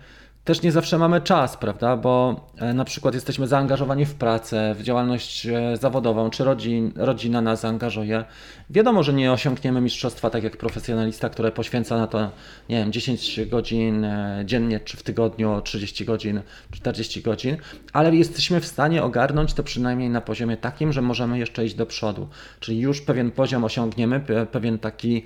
[0.45, 1.97] też nie zawsze mamy czas, prawda?
[1.97, 7.41] Bo e, na przykład jesteśmy zaangażowani w pracę, w działalność e, zawodową, czy rodzin, rodzina
[7.41, 8.25] nas zaangażuje.
[8.71, 12.31] Wiadomo, że nie osiągniemy mistrzostwa tak jak profesjonalista, który poświęca na to,
[12.69, 16.41] nie wiem, 10 godzin e, dziennie, czy w tygodniu 30 godzin,
[16.71, 17.57] 40 godzin,
[17.93, 21.87] ale jesteśmy w stanie ogarnąć to przynajmniej na poziomie takim, że możemy jeszcze iść do
[21.87, 22.29] przodu.
[22.61, 24.21] Czyli już pewien poziom osiągniemy,
[24.53, 25.25] pewien taki,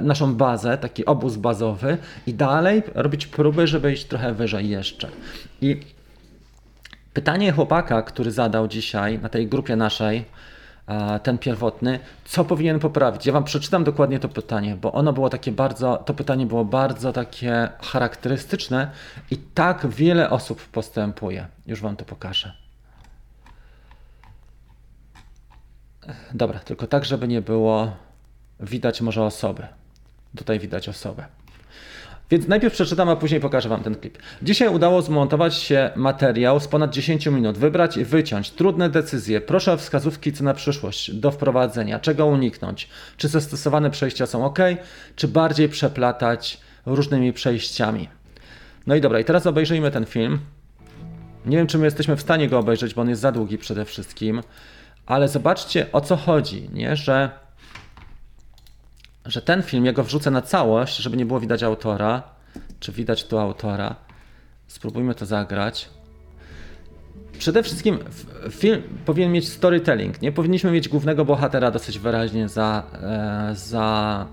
[0.00, 5.08] naszą bazę, taki obóz bazowy i dalej robić próby, żeby iść trochę wyżej jeszcze.
[5.60, 5.80] I
[7.14, 10.24] pytanie chłopaka, który zadał dzisiaj na tej grupie naszej,
[11.22, 13.26] ten pierwotny, co powinien poprawić?
[13.26, 17.12] Ja wam przeczytam dokładnie to pytanie, bo ono było takie bardzo, to pytanie było bardzo
[17.12, 18.90] takie charakterystyczne
[19.30, 21.46] i tak wiele osób postępuje.
[21.66, 22.52] Już wam to pokażę.
[26.34, 27.96] Dobra, tylko tak, żeby nie było
[28.60, 29.66] widać może osoby.
[30.36, 31.24] Tutaj widać osobę.
[32.30, 34.18] Więc najpierw przeczytam, a później pokażę Wam ten klip.
[34.42, 37.58] Dzisiaj udało zmontować się materiał z ponad 10 minut.
[37.58, 38.50] Wybrać i wyciąć.
[38.50, 39.40] Trudne decyzje.
[39.40, 41.98] Proszę o wskazówki co na przyszłość do wprowadzenia.
[41.98, 42.88] Czego uniknąć?
[43.16, 44.58] Czy zastosowane przejścia są ok?
[45.16, 48.08] Czy bardziej przeplatać różnymi przejściami?
[48.86, 50.38] No i dobra, i teraz obejrzyjmy ten film.
[51.46, 53.84] Nie wiem, czy my jesteśmy w stanie go obejrzeć, bo on jest za długi przede
[53.84, 54.42] wszystkim.
[55.06, 56.96] Ale zobaczcie, o co chodzi, nie?
[56.96, 57.30] Że
[59.26, 62.22] że ten film, ja go wrzucę na całość, żeby nie było widać autora.
[62.80, 63.96] Czy widać tu autora?
[64.66, 65.88] Spróbujmy to zagrać.
[67.38, 67.98] Przede wszystkim
[68.50, 70.22] film powinien mieć storytelling.
[70.22, 74.26] Nie powinniśmy mieć głównego bohatera dosyć wyraźnie za, e, za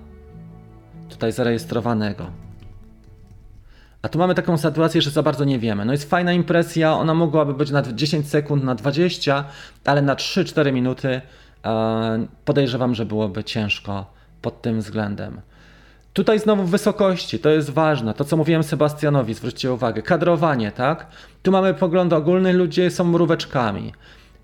[1.10, 2.32] tutaj zarejestrowanego.
[4.02, 5.86] A tu mamy taką sytuację, że za bardzo nie wiemy.
[5.86, 9.46] No jest fajna impresja, ona mogłaby być na 10 sekund, na 20,
[9.86, 11.22] ale na 3-4 minuty
[11.66, 15.42] e, podejrzewam, że byłoby ciężko pod tym względem.
[16.14, 18.14] Tutaj znowu wysokości, to jest ważne.
[18.14, 20.02] To, co mówiłem Sebastianowi, zwróćcie uwagę.
[20.02, 21.08] Kadrowanie, tak?
[21.44, 23.94] Tu mamy pogląd ogólny, ludzie są mróweczkami.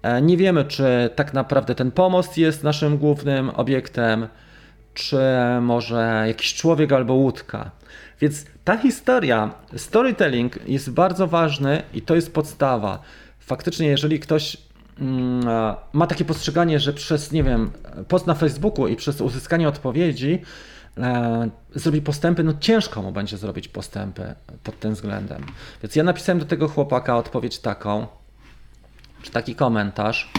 [0.02, 4.28] E, nie wiemy, czy tak naprawdę ten pomost jest naszym głównym obiektem,
[4.94, 5.18] czy
[5.62, 7.72] może jakiś człowiek albo łódka.
[8.22, 13.02] Więc ta historia, storytelling jest bardzo ważny i to jest podstawa.
[13.40, 14.58] Faktycznie, jeżeli ktoś
[15.94, 17.72] ma takie postrzeganie, że przez, nie wiem,
[18.08, 20.42] post na Facebooku i przez uzyskanie odpowiedzi
[20.98, 25.46] e, zrobi postępy, no ciężko mu będzie zrobić postępy pod tym względem.
[25.84, 28.08] Więc ja napisałem do tego chłopaka odpowiedź taką,
[29.22, 30.32] czy taki komentarz,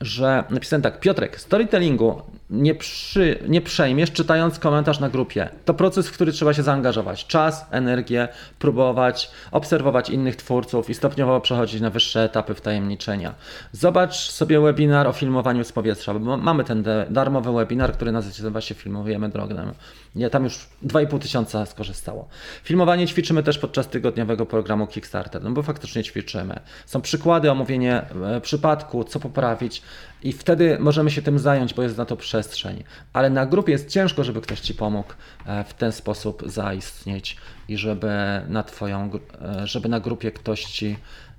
[0.00, 5.48] że napisałem tak, Piotrek, storytellingu nie, przy, nie przejmiesz czytając komentarz na grupie.
[5.64, 7.26] To proces, w który trzeba się zaangażować.
[7.26, 8.28] Czas, energię,
[8.58, 13.34] próbować, obserwować innych twórców i stopniowo przechodzić na wyższe etapy wtajemniczenia.
[13.72, 18.74] Zobacz sobie webinar o filmowaniu z powietrza, bo mamy ten darmowy webinar, który nazywa się
[18.74, 19.72] Filmujemy drognem.
[20.16, 22.28] Ja tam już 2,5 tysiąca skorzystało.
[22.64, 26.60] Filmowanie ćwiczymy też podczas tygodniowego programu Kickstarter, no bo faktycznie ćwiczymy.
[26.86, 28.02] Są przykłady, omówienie
[28.36, 29.82] e, przypadku, co poprawić
[30.22, 32.84] i wtedy możemy się tym zająć, bo jest na to przestrzeń.
[33.12, 35.12] Ale na grupie jest ciężko, żeby ktoś Ci pomógł
[35.46, 37.36] e, w ten sposób zaistnieć
[37.68, 38.12] i żeby
[38.48, 39.10] na Twoją,
[39.42, 40.96] e, żeby na grupie ktoś Ci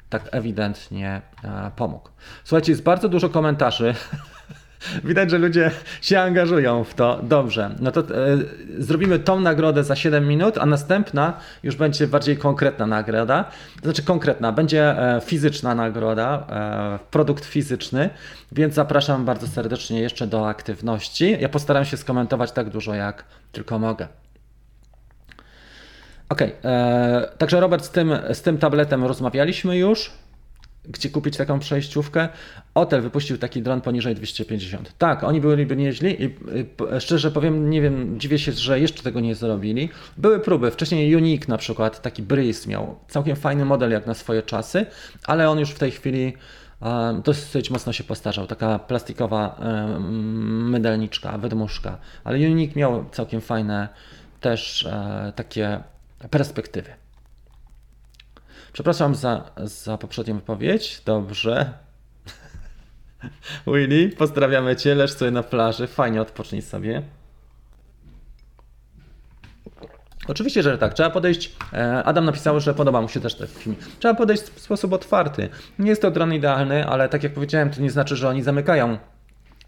[0.09, 1.21] tak ewidentnie
[1.75, 2.09] pomógł.
[2.43, 3.95] Słuchajcie, jest bardzo dużo komentarzy
[5.03, 5.71] Widać, że ludzie
[6.01, 7.19] się angażują w to.
[7.23, 8.05] Dobrze, no to e,
[8.77, 13.45] zrobimy tą nagrodę za 7 minut, a następna już będzie bardziej konkretna nagroda.
[13.83, 14.83] Znaczy konkretna, będzie
[15.15, 18.09] e, fizyczna nagroda, e, produkt fizyczny,
[18.51, 21.37] więc zapraszam bardzo serdecznie jeszcze do aktywności.
[21.39, 24.07] Ja postaram się skomentować tak dużo, jak tylko mogę.
[26.29, 30.11] Ok, e, także Robert, z tym, z tym tabletem rozmawialiśmy już.
[30.87, 32.29] Gdzie kupić taką przejściówkę.
[32.73, 34.93] Otel wypuścił taki dron poniżej 250.
[34.97, 36.35] Tak, oni byliby nieźli i
[36.99, 39.89] szczerze powiem, nie wiem, dziwię się, że jeszcze tego nie zrobili.
[40.17, 44.43] Były próby, wcześniej Unique na przykład, taki Breeze miał całkiem fajny model jak na swoje
[44.43, 44.85] czasy,
[45.23, 46.33] ale on już w tej chwili
[47.23, 48.47] dosyć mocno się postarzał.
[48.47, 49.59] Taka plastikowa
[50.49, 53.89] mydelniczka, wydmuszka, ale Unique miał całkiem fajne
[54.41, 55.79] też e, takie
[56.29, 57.06] perspektywy.
[58.77, 61.01] Przepraszam za, za poprzednią wypowiedź.
[61.05, 61.73] Dobrze.
[63.67, 67.01] Willy, pozdrawiamy Cię, leż sobie na plaży, fajnie odpocznij sobie.
[70.27, 70.93] Oczywiście, że tak.
[70.93, 71.55] Trzeba podejść.
[71.73, 73.75] E, Adam napisał, że podoba mu się też ten film.
[73.99, 75.49] Trzeba podejść w sposób otwarty.
[75.79, 78.97] Nie jest to dron idealny, ale tak jak powiedziałem, to nie znaczy, że oni zamykają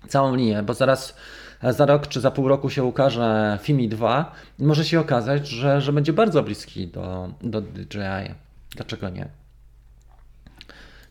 [0.07, 1.15] całą linię, bo zaraz
[1.63, 5.47] e, za rok czy za pół roku się ukaże Fimi 2 i może się okazać,
[5.47, 8.48] że, że będzie bardzo bliski do, do DJI.
[8.75, 9.29] Dlaczego nie?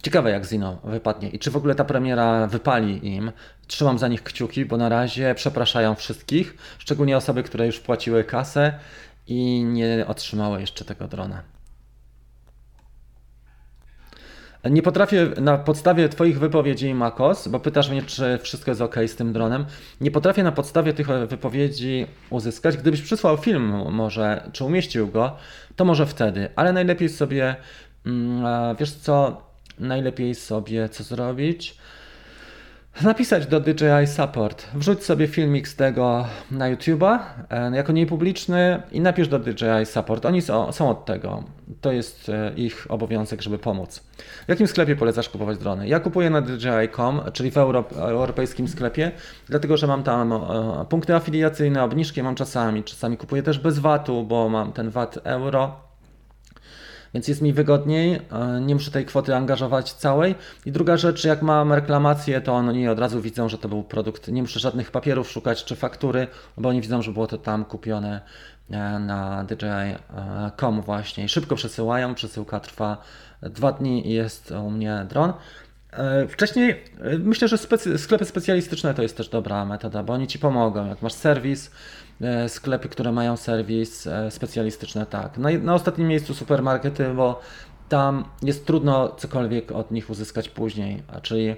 [0.02, 3.32] Ciekawe jak Zino wypadnie i czy w ogóle ta premiera wypali im.
[3.66, 8.78] Trzymam za nich kciuki, bo na razie przepraszają wszystkich, szczególnie osoby, które już płaciły kasę
[9.26, 11.42] i nie otrzymały jeszcze tego drona.
[14.70, 19.16] Nie potrafię na podstawie Twoich wypowiedzi, Makos, bo pytasz mnie, czy wszystko jest ok z
[19.16, 19.66] tym dronem.
[20.00, 22.76] Nie potrafię na podstawie tych wypowiedzi uzyskać.
[22.76, 25.36] Gdybyś przysłał film, może, czy umieścił go,
[25.76, 27.56] to może wtedy, ale najlepiej sobie,
[28.06, 29.42] mm, wiesz co,
[29.78, 31.78] najlepiej sobie co zrobić?
[33.02, 34.66] Napisać do DJI Support.
[34.74, 37.18] Wrzuć sobie filmik z tego na YouTube'a
[37.50, 40.26] e, jako niepubliczny i napisz do DJI Support.
[40.26, 41.44] Oni są, są od tego.
[41.80, 44.00] To jest e, ich obowiązek, żeby pomóc.
[44.46, 45.88] W jakim sklepie polecasz kupować drony?
[45.88, 47.56] Ja kupuję na DJI.com, czyli w
[47.96, 49.12] europejskim sklepie,
[49.46, 50.38] dlatego że mam tam e,
[50.88, 52.84] punkty afiliacyjne, obniżki mam czasami.
[52.84, 55.87] Czasami kupuję też bez VAT-u, bo mam ten VAT euro
[57.14, 60.34] więc jest mi wygodniej, e, nie muszę tej kwoty angażować całej.
[60.66, 64.28] I druga rzecz, jak mam reklamację, to oni od razu widzą, że to był produkt,
[64.28, 68.20] nie muszę żadnych papierów szukać czy faktury, bo oni widzą, że było to tam kupione
[68.70, 73.02] e, na DJI.com właśnie szybko przesyłają, przesyłka trwa
[73.42, 75.32] dwa dni i jest u mnie dron.
[75.92, 76.84] E, wcześniej
[77.18, 80.86] myślę, że specy- sklepy specjalistyczne to jest też dobra metoda, bo oni Ci pomogą.
[80.86, 81.70] Jak masz serwis,
[82.48, 85.38] sklepy, które mają serwis e, specjalistyczny, tak.
[85.38, 87.40] Na, na ostatnim miejscu supermarkety, bo
[87.88, 91.56] tam jest trudno cokolwiek od nich uzyskać później, a czyli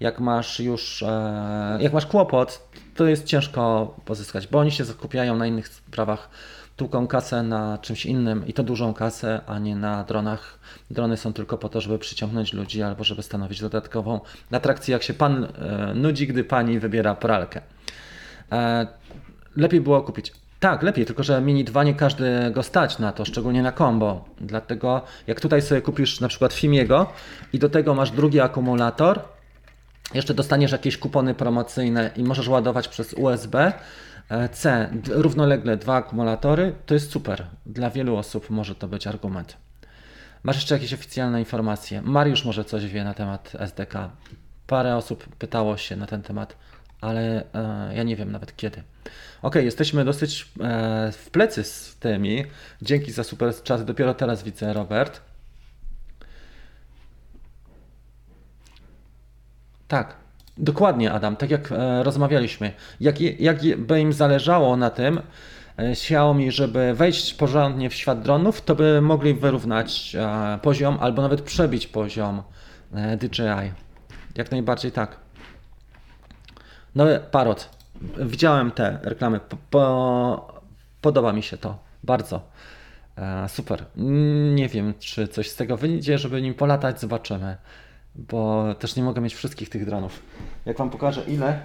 [0.00, 5.36] jak masz już, e, jak masz kłopot, to jest ciężko pozyskać, bo oni się skupiają
[5.36, 6.28] na innych sprawach,
[6.76, 10.58] tłuką kasę na czymś innym i to dużą kasę, a nie na dronach.
[10.90, 15.14] Drony są tylko po to, żeby przyciągnąć ludzi albo żeby stanowić dodatkową atrakcję, jak się
[15.14, 15.46] pan
[15.94, 17.60] nudzi, gdy pani wybiera pralkę
[19.58, 20.32] lepiej było kupić.
[20.60, 24.24] Tak, lepiej, tylko że Mini 2 nie każdy go stać na to, szczególnie na combo.
[24.40, 27.06] Dlatego jak tutaj sobie kupisz na przykład Fimiego
[27.52, 29.20] i do tego masz drugi akumulator,
[30.14, 33.72] jeszcze dostaniesz jakieś kupony promocyjne i możesz ładować przez USB
[34.28, 37.46] e, C równolegle dwa akumulatory, to jest super.
[37.66, 39.56] Dla wielu osób może to być argument.
[40.42, 42.02] Masz jeszcze jakieś oficjalne informacje?
[42.02, 44.10] Mariusz może coś wie na temat SDK.
[44.66, 46.56] Parę osób pytało się na ten temat
[47.00, 48.82] ale e, ja nie wiem nawet kiedy.
[49.42, 52.44] Ok, jesteśmy dosyć e, w plecy z tymi.
[52.82, 53.84] Dzięki za super czas.
[53.84, 55.20] Dopiero teraz widzę, Robert.
[59.88, 60.16] Tak,
[60.58, 61.36] dokładnie, Adam.
[61.36, 62.72] Tak jak e, rozmawialiśmy.
[63.00, 68.60] Jak, jak by im zależało na tym, e, Xiaomi, żeby wejść porządnie w świat dronów,
[68.60, 72.42] to by mogli wyrównać e, poziom albo nawet przebić poziom
[72.94, 73.72] e, DJI.
[74.34, 75.27] Jak najbardziej tak.
[76.98, 77.68] No, Parot.
[78.18, 79.40] Widziałem te reklamy.
[79.40, 80.60] Po, po,
[81.00, 82.40] podoba mi się to bardzo.
[83.16, 83.84] E, super.
[84.54, 87.00] Nie wiem, czy coś z tego wyjdzie, żeby nim polatać.
[87.00, 87.56] Zobaczymy.
[88.14, 90.22] Bo też nie mogę mieć wszystkich tych dronów.
[90.66, 91.60] Jak Wam pokażę ile.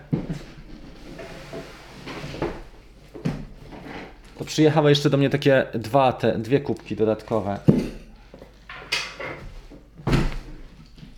[4.37, 7.59] To przyjechały jeszcze do mnie takie dwa, te, dwie kubki dodatkowe.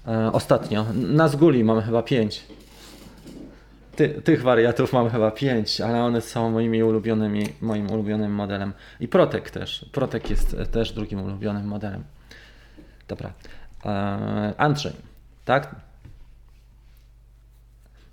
[0.08, 0.86] E, ostatnio.
[0.94, 2.56] Na Zguli mamy chyba pięć.
[3.96, 8.74] Ty, tych wariatów mam chyba pięć, ale one są moimi ulubionymi, moim ulubionym modelem.
[9.00, 9.86] I Protek też.
[9.92, 12.04] Protek jest też drugim ulubionym modelem.
[13.08, 13.34] Dobra.
[13.86, 14.94] Eee, Andrzej,
[15.46, 15.76] tak?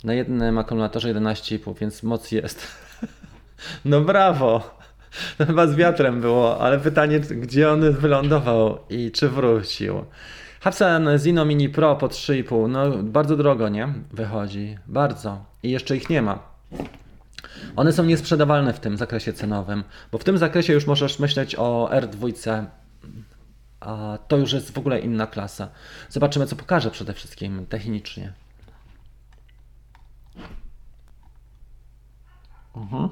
[0.03, 2.67] Na jednym akumulatorze 11,5, więc moc jest.
[3.85, 4.83] no brawo!
[5.37, 10.05] To chyba z wiatrem było, ale pytanie, gdzie on wylądował i czy wrócił.
[10.61, 13.93] Hapsan Zino Mini Pro po 3,5, no bardzo drogo, nie?
[14.13, 15.52] Wychodzi, bardzo.
[15.63, 16.39] I jeszcze ich nie ma.
[17.75, 21.89] One są niesprzedawalne w tym zakresie cenowym, bo w tym zakresie już możesz myśleć o
[21.93, 22.33] R2
[23.83, 25.67] a to już jest w ogóle inna klasa.
[26.09, 28.33] Zobaczymy, co pokaże przede wszystkim technicznie.
[32.75, 33.09] Mhm.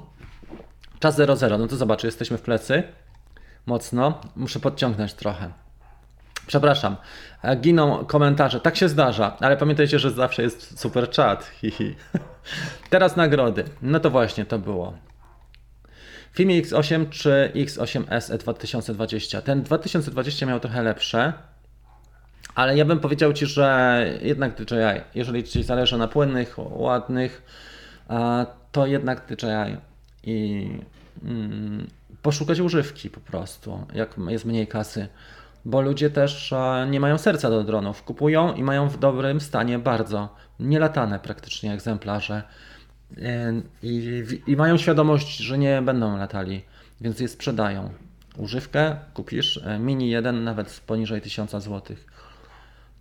[0.98, 1.58] Czas 0,0.
[1.58, 2.82] No to zobacz, jesteśmy w plecy.
[3.66, 4.20] Mocno.
[4.36, 5.52] Muszę podciągnąć trochę.
[6.46, 6.96] Przepraszam,
[7.42, 8.60] e, giną komentarze.
[8.60, 11.44] Tak się zdarza, ale pamiętajcie, że zawsze jest super chat.
[11.60, 11.94] Hihi.
[12.90, 13.64] Teraz nagrody.
[13.82, 14.94] No to właśnie to było.
[16.32, 19.42] Fimi X8 czy X8S 2020?
[19.42, 21.32] Ten 2020 miał trochę lepsze,
[22.54, 27.42] ale ja bym powiedział Ci, że jednak DJI, jeżeli Ci zależy na płynnych, ładnych,
[28.72, 29.76] to jednak DJI
[30.22, 30.68] i
[31.24, 31.86] mm,
[32.22, 35.08] poszukać używki po prostu, jak jest mniej kasy
[35.64, 38.02] bo ludzie też e, nie mają serca do dronów.
[38.02, 40.28] Kupują i mają w dobrym stanie bardzo
[40.60, 42.42] nielatane praktycznie egzemplarze
[43.16, 43.52] e,
[43.82, 46.62] i, i mają świadomość, że nie będą latali,
[47.00, 47.90] więc je sprzedają.
[48.36, 51.96] Używkę kupisz e, mini 1 nawet poniżej 1000 zł,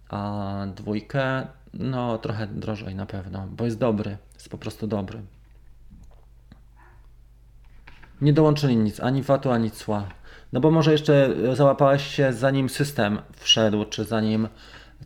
[0.09, 5.21] a dwójkę no trochę drożej na pewno, bo jest dobry, jest po prostu dobry.
[8.21, 10.07] Nie dołączyli nic, ani VAT-u, ani cła.
[10.53, 14.47] No bo może jeszcze załapałeś się zanim system wszedł, czy zanim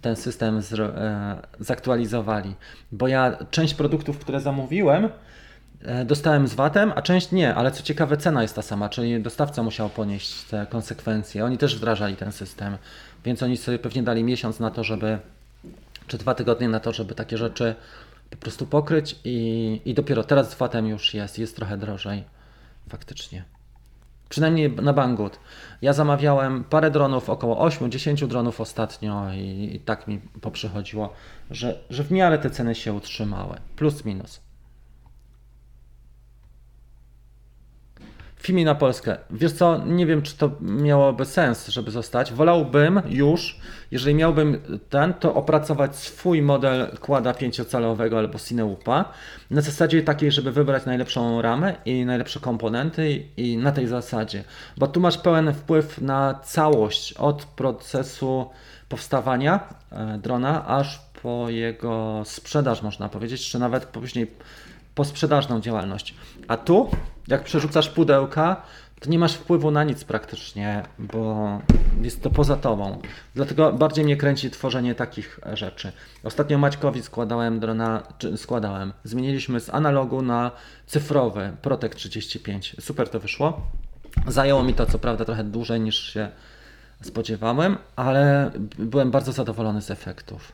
[0.02, 2.56] ten system z, e, zaktualizowali.
[2.92, 5.10] Bo ja część produktów, które zamówiłem,
[5.82, 9.22] e, dostałem z VAT-em, a część nie, ale co ciekawe cena jest ta sama, czyli
[9.22, 11.46] dostawca musiał ponieść te konsekwencje.
[11.46, 12.78] Oni też wdrażali ten system,
[13.26, 15.18] więc oni sobie pewnie dali miesiąc na to, żeby,
[16.08, 17.76] czy dwa tygodnie na to, żeby takie rzeczy
[18.30, 22.24] po prostu pokryć i, i dopiero teraz z VAT-em już jest, jest trochę drożej
[22.90, 23.55] faktycznie.
[24.36, 25.40] Przynajmniej na Banggood.
[25.82, 31.14] Ja zamawiałem parę dronów, około 8-10 dronów ostatnio i, i, tak mi poprzychodziło,
[31.52, 33.58] że, że w miarę te ceny się utrzymały.
[33.76, 34.45] Plus minus.
[38.46, 39.18] Fimi na Polskę.
[39.30, 42.34] Wiesz co, nie wiem, czy to miałoby sens, żeby zostać.
[42.34, 43.60] Wolałbym już,
[43.92, 49.06] jeżeli miałbym ten, to opracować swój model kłada pięciocalowego albo Cineupa
[49.52, 54.44] na zasadzie takiej, żeby wybrać najlepszą ramę i najlepsze komponenty i na tej zasadzie.
[54.78, 58.50] Bo tu masz pełen wpływ na całość od procesu
[58.90, 59.60] powstawania
[59.92, 64.28] e, drona aż po jego sprzedaż, można powiedzieć, czy nawet później
[64.96, 66.16] posprzedażną działalność.
[66.48, 66.90] A tu,
[67.28, 68.62] jak przerzucasz pudełka,
[69.00, 71.50] to nie masz wpływu na nic praktycznie, bo
[72.02, 73.02] jest to poza tobą.
[73.36, 75.92] Dlatego bardziej mnie kręci tworzenie takich rzeczy.
[76.24, 80.52] Ostatnio Maćkowi składałem drona, czy składałem, zmieniliśmy z analogu na
[80.86, 82.76] cyfrowy Protek 35.
[82.80, 83.62] Super to wyszło.
[84.28, 86.30] Zajęło mi to co prawda trochę dłużej niż się
[87.02, 90.52] spodziewałem, ale byłem bardzo zadowolony z efektów.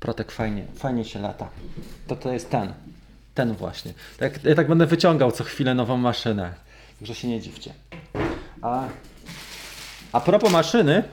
[0.00, 1.48] Protek fajnie, fajnie się lata.
[2.06, 2.72] To to jest ten.
[3.38, 3.92] Ten właśnie.
[4.16, 6.54] Tak, ja tak będę wyciągał co chwilę nową maszynę.
[6.98, 7.72] Także się nie dziwcie.
[8.62, 8.84] A,
[10.12, 11.04] a propos maszyny,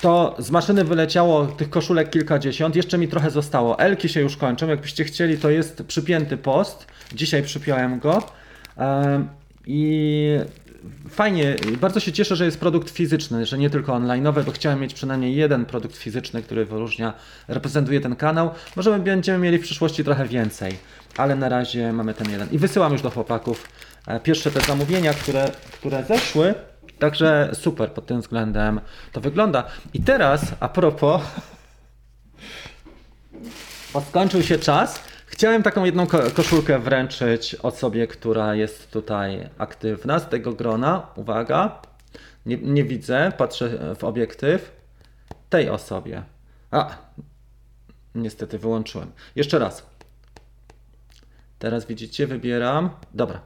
[0.00, 3.78] to z maszyny wyleciało tych koszulek kilkadziesiąt, jeszcze mi trochę zostało.
[3.78, 6.86] Elki się już kończą, jakbyście chcieli, to jest przypięty post.
[7.12, 8.22] Dzisiaj przypiąłem go.
[9.66, 10.38] I
[11.10, 14.94] fajnie, bardzo się cieszę, że jest produkt fizyczny, że nie tylko online'owy, bo chciałem mieć
[14.94, 17.12] przynajmniej jeden produkt fizyczny, który wyróżnia,
[17.48, 18.50] reprezentuje ten kanał.
[18.76, 20.76] Może będziemy mieli w przyszłości trochę więcej,
[21.16, 22.48] ale na razie mamy ten jeden.
[22.50, 23.68] I wysyłam już do chłopaków
[24.06, 26.54] e, pierwsze te zamówienia, które, które zeszły.
[26.98, 28.80] Także super pod tym względem
[29.12, 29.64] to wygląda.
[29.94, 31.22] I teraz a propos,
[33.92, 35.13] bo skończył się czas.
[35.34, 41.06] Chciałem taką jedną koszulkę wręczyć osobie, która jest tutaj aktywna z tego grona.
[41.16, 41.82] Uwaga,
[42.46, 44.76] nie, nie widzę, patrzę w obiektyw.
[45.50, 46.22] Tej osobie.
[46.70, 46.96] A,
[48.14, 49.12] niestety wyłączyłem.
[49.36, 49.86] Jeszcze raz.
[51.58, 52.90] Teraz widzicie, wybieram.
[53.14, 53.40] Dobra,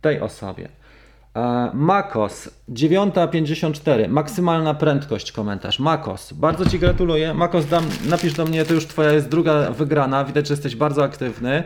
[0.00, 0.68] tej osobie.
[1.34, 5.78] E, Makos 9.54, maksymalna prędkość komentarz.
[5.78, 7.34] Makos, bardzo Ci gratuluję.
[7.34, 10.24] Makos, dam, napisz do mnie, to już Twoja jest druga wygrana.
[10.24, 11.62] Widać, że jesteś bardzo aktywny.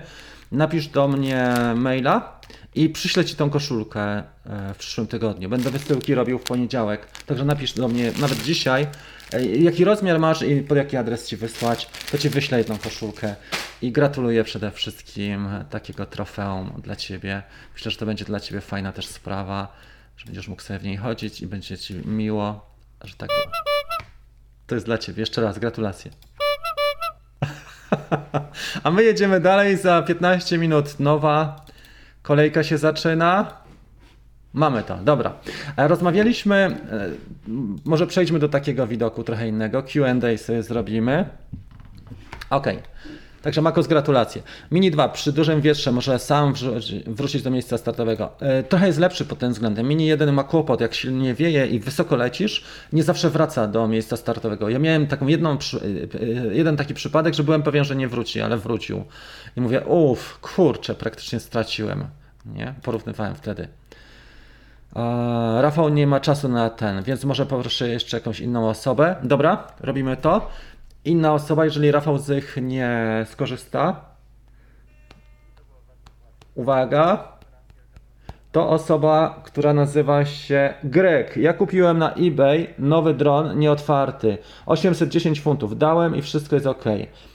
[0.52, 2.40] Napisz do mnie maila
[2.74, 4.24] i przyślę Ci tą koszulkę e,
[4.74, 5.48] w przyszłym tygodniu.
[5.48, 8.86] Będę wysyłki robił w poniedziałek, także napisz do mnie nawet dzisiaj,
[9.59, 13.37] jaki rozmiar masz i pod jaki adres Ci wysłać, to Ci wyślę jedną koszulkę.
[13.83, 17.43] I gratuluję przede wszystkim takiego trofeum dla Ciebie.
[17.74, 19.76] Myślę, że to będzie dla Ciebie fajna też sprawa,
[20.16, 22.70] że będziesz mógł sobie w niej chodzić i będzie Ci miło,
[23.05, 23.31] że tak.
[24.66, 25.20] To jest dla Ciebie.
[25.20, 26.11] Jeszcze raz gratulacje.
[28.85, 29.76] A my jedziemy dalej.
[29.76, 31.66] Za 15 minut nowa
[32.22, 33.61] kolejka się zaczyna.
[34.59, 35.32] Mamy to, dobra.
[35.76, 37.09] E, rozmawialiśmy, e,
[37.84, 39.82] może przejdźmy do takiego widoku trochę innego.
[39.82, 41.24] QA sobie zrobimy.
[42.50, 42.66] Ok.
[43.42, 44.42] Także Makos gratulacje.
[44.70, 46.54] Mini 2 przy dużym wietrze może sam
[47.06, 48.30] wrócić do miejsca startowego.
[48.40, 49.88] E, trochę jest lepszy pod tym względem.
[49.88, 54.16] Mini 1 ma kłopot, jak silnie wieje i wysoko lecisz, nie zawsze wraca do miejsca
[54.16, 54.68] startowego.
[54.68, 55.59] Ja miałem taką jedną,
[56.52, 59.04] jeden taki przypadek, że byłem pewien, że nie wróci, ale wrócił.
[59.56, 62.04] I mówię, uff, kurczę, praktycznie straciłem.
[62.46, 62.74] Nie?
[62.82, 63.68] Porównywałem wtedy.
[65.61, 69.16] Rafał nie ma czasu na ten, więc może poproszę jeszcze jakąś inną osobę.
[69.22, 70.49] Dobra, robimy to.
[71.05, 74.05] Inna osoba, jeżeli Rafał Zych nie skorzysta.
[76.55, 77.38] Uwaga.
[78.53, 81.36] To osoba, która nazywa się Greg.
[81.36, 84.38] Ja kupiłem na eBay nowy dron nieotwarty.
[84.66, 85.78] 810 funtów.
[85.78, 86.84] Dałem i wszystko jest ok.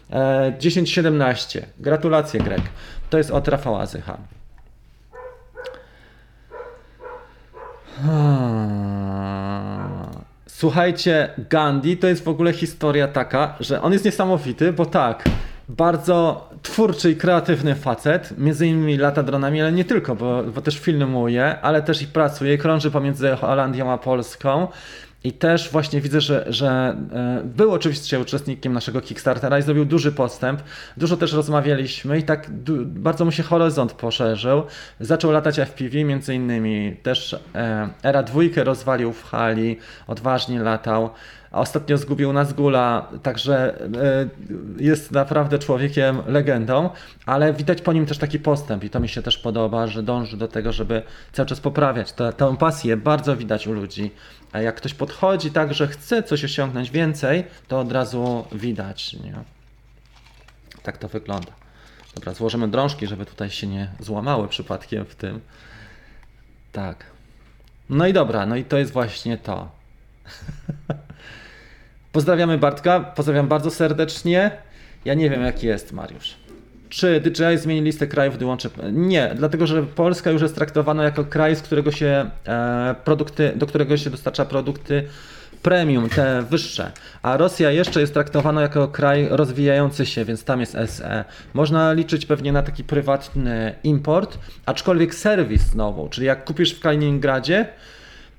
[0.09, 1.65] E, 1017.
[1.79, 2.61] Gratulacje, Greg.
[3.09, 4.17] To jest od Rafała Zycha.
[10.47, 15.23] Słuchajcie, Gandhi to jest w ogóle historia taka, że on jest niesamowity, bo tak,
[15.69, 20.79] bardzo twórczy i kreatywny facet, między innymi lata dronami, ale nie tylko, bo, bo też
[20.79, 24.67] filmuje, ale też i pracuje, krąży pomiędzy Holandią a Polską.
[25.23, 30.11] I też właśnie widzę, że, że e, był oczywiście uczestnikiem naszego Kickstartera i zrobił duży
[30.11, 30.61] postęp.
[30.97, 32.49] Dużo też rozmawialiśmy i tak
[32.85, 34.63] bardzo mu się horyzont poszerzył.
[34.99, 36.97] Zaczął latać FPV między innymi.
[37.03, 41.09] Też e, Era dwójkę rozwalił w hali, odważnie latał.
[41.51, 44.29] A ostatnio zgubił nas Gula, także e,
[44.77, 46.89] jest naprawdę człowiekiem legendą,
[47.25, 50.37] ale widać po nim też taki postęp i to mi się też podoba, że dąży
[50.37, 51.01] do tego, żeby
[51.31, 52.97] cały czas poprawiać tę, tę pasję.
[52.97, 54.11] Bardzo widać u ludzi.
[54.53, 59.13] A jak ktoś podchodzi tak, że chce coś osiągnąć więcej, to od razu widać.
[59.13, 59.33] Nie?
[60.83, 61.51] Tak to wygląda.
[62.15, 65.41] Dobra, złożymy drążki, żeby tutaj się nie złamały przypadkiem w tym.
[66.71, 67.05] Tak.
[67.89, 69.71] No i dobra, no i to jest właśnie to.
[72.11, 74.51] Pozdrawiamy Bartka, pozdrawiam bardzo serdecznie.
[75.05, 76.35] Ja nie wiem, jaki jest Mariusz.
[76.93, 78.45] Czy DJI zmieni listę krajów, gdy?
[78.91, 83.67] Nie, dlatego że Polska już jest traktowana jako kraj, z którego się e, produkty, do
[83.67, 85.03] którego się dostarcza produkty
[85.61, 86.91] premium, te wyższe,
[87.21, 91.25] a Rosja jeszcze jest traktowana jako kraj rozwijający się, więc tam jest SE.
[91.53, 97.67] Można liczyć pewnie na taki prywatny import, aczkolwiek serwis znowu, czyli jak kupisz w Kaliningradzie,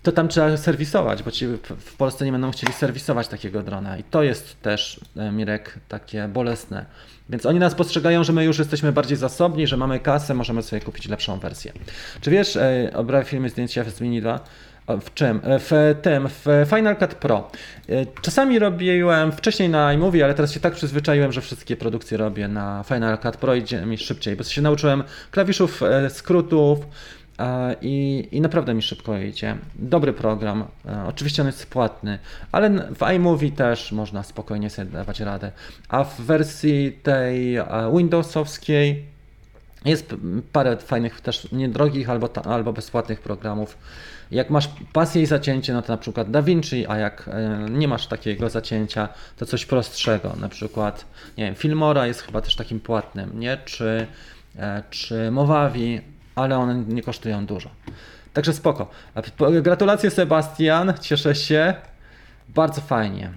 [0.04, 1.46] to tam trzeba serwisować, bo ci
[1.78, 3.98] w Polsce nie będą chcieli serwisować takiego drona.
[3.98, 6.86] I to jest też, e, Mirek, takie bolesne.
[7.28, 10.82] Więc oni nas postrzegają, że my już jesteśmy bardziej zasobni, że mamy kasę, możemy sobie
[10.82, 11.72] kupić lepszą wersję.
[12.20, 14.40] Czy wiesz, e, obrałem filmy zdjęcia w Mini 2?
[14.88, 15.40] W czym?
[15.44, 15.70] E, w
[16.02, 16.46] tym, w
[16.76, 17.50] Final Cut Pro.
[18.22, 22.84] Czasami robiłem wcześniej na iMovie, ale teraz się tak przyzwyczaiłem, że wszystkie produkcje robię na
[22.88, 26.78] Final Cut Pro, idzie mi szybciej, bo się nauczyłem klawiszów, skrótów,
[27.82, 29.56] i, I, naprawdę mi szybko idzie.
[29.74, 30.64] Dobry program.
[30.86, 32.18] E, oczywiście on jest płatny,
[32.52, 35.52] ale w iMovie też można spokojnie sobie dawać radę.
[35.88, 37.66] A w wersji tej e,
[37.96, 39.04] Windowsowskiej
[39.84, 40.14] jest
[40.52, 43.78] parę fajnych, też niedrogich albo, albo bezpłatnych programów.
[44.30, 48.06] Jak masz pasję i zacięcie, no to na przykład DaVinci, a jak e, nie masz
[48.06, 51.06] takiego zacięcia, to coś prostszego, na przykład,
[51.38, 53.58] nie wiem, Filmora jest chyba też takim płatnym, nie?
[53.64, 54.06] Czy,
[54.90, 56.00] czy Movavi,
[56.34, 57.70] ale one nie kosztują dużo.
[58.32, 58.90] Także spoko.
[59.62, 61.74] Gratulacje Sebastian, cieszę się.
[62.48, 63.30] Bardzo fajnie.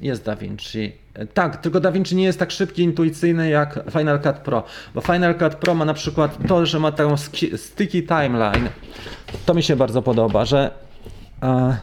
[0.00, 0.92] Jest DaVinci.
[1.34, 4.64] Tak, tylko DaVinci nie jest tak szybki, intuicyjny jak Final Cut Pro,
[4.94, 7.16] bo Final Cut Pro ma na przykład to, że ma taką
[7.56, 8.68] sticky timeline.
[9.46, 10.70] To mi się bardzo podoba, że
[11.42, 11.76] e,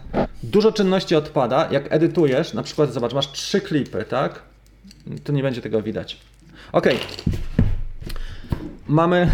[0.43, 4.41] dużo czynności odpada, jak edytujesz, na przykład zobacz, masz trzy klipy, tak?
[5.23, 6.17] Tu nie będzie tego widać.
[6.71, 6.87] Ok.
[8.87, 9.31] Mamy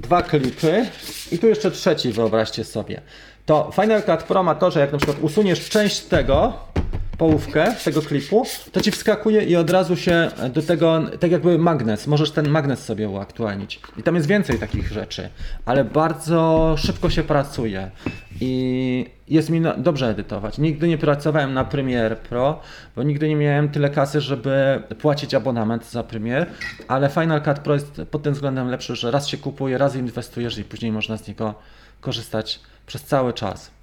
[0.00, 0.86] dwa klipy
[1.32, 3.00] i tu jeszcze trzeci, wyobraźcie sobie.
[3.46, 6.52] To Final Cut Pro ma to, że jak na przykład usuniesz część tego,
[7.18, 12.06] połówkę tego klipu, to ci wskakuje i od razu się do tego, tak jakby magnes,
[12.06, 13.80] możesz ten magnes sobie uaktualnić.
[13.96, 15.28] I tam jest więcej takich rzeczy,
[15.64, 17.90] ale bardzo szybko się pracuje
[18.40, 20.58] i jest mi dobrze edytować.
[20.58, 22.60] Nigdy nie pracowałem na Premiere Pro,
[22.96, 26.46] bo nigdy nie miałem tyle kasy, żeby płacić abonament za Premiere,
[26.88, 30.58] ale Final Cut Pro jest pod tym względem lepszy, że raz się kupuje, raz inwestujesz
[30.58, 31.54] i później można z niego
[32.00, 33.77] korzystać przez cały czas.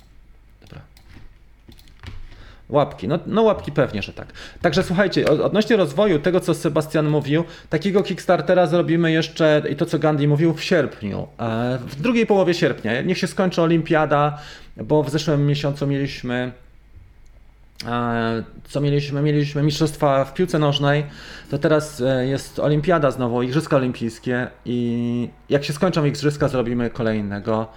[2.70, 4.34] Łapki, no, no łapki pewnie, że tak.
[4.62, 10.00] Także słuchajcie, odnośnie rozwoju tego, co Sebastian mówił, takiego Kickstartera zrobimy jeszcze i to, co
[10.00, 11.28] Gandhi mówił, w sierpniu.
[11.40, 13.02] E, w drugiej połowie sierpnia.
[13.02, 14.38] Niech się skończy olimpiada,
[14.78, 16.52] bo w zeszłym miesiącu mieliśmy
[17.88, 19.22] e, co mieliśmy?
[19.22, 21.06] Mieliśmy mistrzostwa w piłce nożnej,
[21.52, 27.68] to teraz e, jest olimpiada znowu, igrzyska olimpijskie i jak się skończą igrzyska, zrobimy kolejnego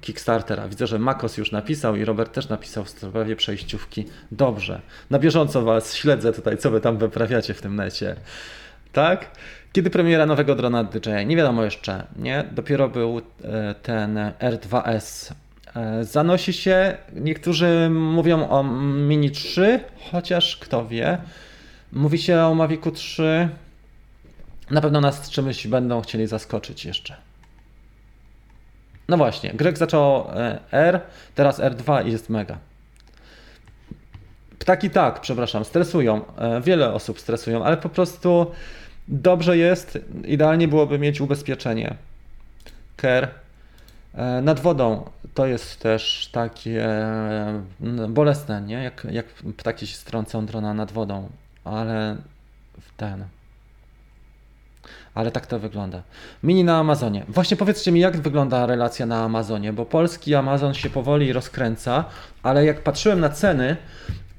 [0.00, 0.68] Kickstartera.
[0.68, 4.04] Widzę, że Makos już napisał i Robert też napisał w sprawie przejściówki.
[4.32, 4.80] Dobrze.
[5.10, 8.16] Na bieżąco Was śledzę tutaj, co Wy tam wyprawiacie w tym necie.
[8.92, 9.30] Tak?
[9.72, 11.26] Kiedy premiera nowego drona DJI?
[11.26, 12.44] Nie wiadomo jeszcze, nie?
[12.52, 15.32] Dopiero był e, ten R2S.
[15.76, 19.80] E, zanosi się, niektórzy mówią o Mini 3,
[20.10, 21.18] chociaż kto wie.
[21.92, 23.48] Mówi się o Mavicu 3.
[24.70, 27.25] Na pewno nas czymś będą chcieli zaskoczyć jeszcze.
[29.08, 31.00] No właśnie, Greg zaczął e, R,
[31.34, 32.58] teraz R2 i jest mega.
[34.58, 36.20] Ptaki tak, przepraszam, stresują.
[36.62, 38.46] Wiele osób stresują, ale po prostu
[39.08, 41.94] Dobrze jest, idealnie byłoby mieć ubezpieczenie.
[42.96, 43.28] Care.
[44.14, 46.88] E, nad wodą to jest też takie
[48.08, 48.82] bolesne, nie?
[48.82, 49.26] Jak, jak
[49.56, 51.28] ptaki się strącą drona nad wodą,
[51.64, 52.16] ale
[52.80, 53.24] w ten.
[55.16, 56.02] Ale tak to wygląda.
[56.42, 57.24] Mini na Amazonie.
[57.28, 62.04] Właśnie powiedzcie mi, jak wygląda relacja na Amazonie, bo polski Amazon się powoli rozkręca,
[62.42, 63.76] ale jak patrzyłem na ceny,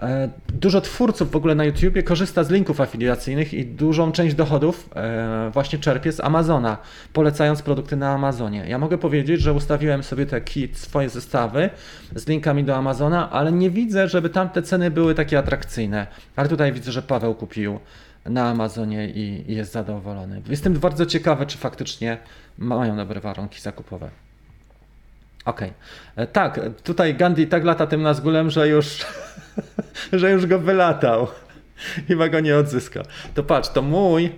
[0.02, 4.90] E, dużo twórców w ogóle na YouTubie korzysta z linków afiliacyjnych i dużą część dochodów
[4.96, 6.78] e, właśnie czerpie z Amazona,
[7.14, 8.66] polecając produkty na Amazonie.
[8.68, 11.70] Ja mogę powiedzieć, że ustawiłem sobie te kit, swoje zestawy
[12.16, 16.08] z linkami do Amazona, ale nie widzę, żeby tam te ceny były takie atrakcyjne.
[16.36, 17.80] Ale tutaj widzę, że Paweł kupił
[18.30, 20.42] na Amazonie i, jest zadowolony.
[20.50, 22.18] Jestem bardzo ciekawy, czy faktycznie
[22.58, 24.10] mają dobre warunki zakupowe.
[25.46, 25.70] Okej.
[26.14, 26.24] Okay.
[26.24, 29.06] E, tak, tutaj Gandhi tak lata tym Nazgulem, że już,
[30.14, 31.28] że już go wylatał.
[32.08, 33.04] Chyba go nie odzyska.
[33.34, 34.32] To patrz, to mój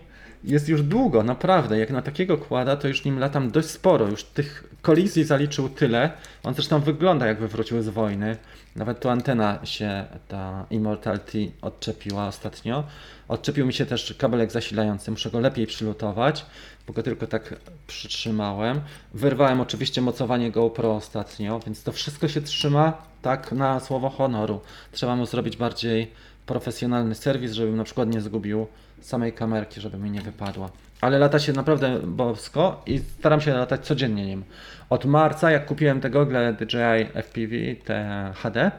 [0.43, 1.79] jest już długo, naprawdę.
[1.79, 4.07] Jak na takiego kłada, to już nim latam dość sporo.
[4.07, 6.11] Już tych kolizji zaliczył tyle.
[6.43, 8.37] On zresztą wygląda jakby wrócił z wojny.
[8.75, 12.83] Nawet tu antena się, ta Immortality odczepiła ostatnio.
[13.27, 15.11] Odczepił mi się też kabelek zasilający.
[15.11, 16.45] Muszę go lepiej przylutować
[16.89, 17.55] bo go tylko tak
[17.87, 18.81] przytrzymałem.
[19.13, 24.61] Wyrwałem oczywiście mocowanie GoPro ostatnio, więc to wszystko się trzyma tak na słowo honoru.
[24.91, 26.11] Trzeba mu zrobić bardziej
[26.49, 28.67] profesjonalny serwis, żebym na przykład nie zgubił
[29.01, 30.69] samej kamerki, żeby mi nie wypadła.
[31.01, 34.43] Ale lata się naprawdę bosko i staram się latać codziennie nim.
[34.89, 38.71] Od marca, jak kupiłem te gogle DJI FPV, te HD,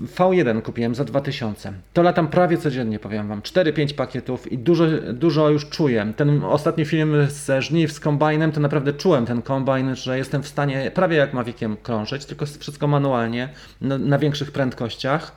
[0.00, 1.72] V1 kupiłem za 2000.
[1.92, 3.40] To latam prawie codziennie, powiem Wam.
[3.40, 6.12] 4-5 pakietów i dużo, dużo już czuję.
[6.16, 10.48] Ten ostatni film ze żniw z kombajnem, to naprawdę czułem ten kombajn, że jestem w
[10.48, 13.48] stanie prawie jak Maviciem krążyć, tylko wszystko manualnie,
[13.80, 15.36] na, na większych prędkościach.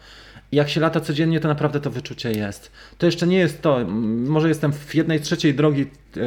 [0.52, 2.72] Jak się lata codziennie, to naprawdę to wyczucie jest.
[2.98, 3.80] To jeszcze nie jest to,
[4.26, 5.82] może jestem w jednej trzeciej drogi
[6.16, 6.24] yy,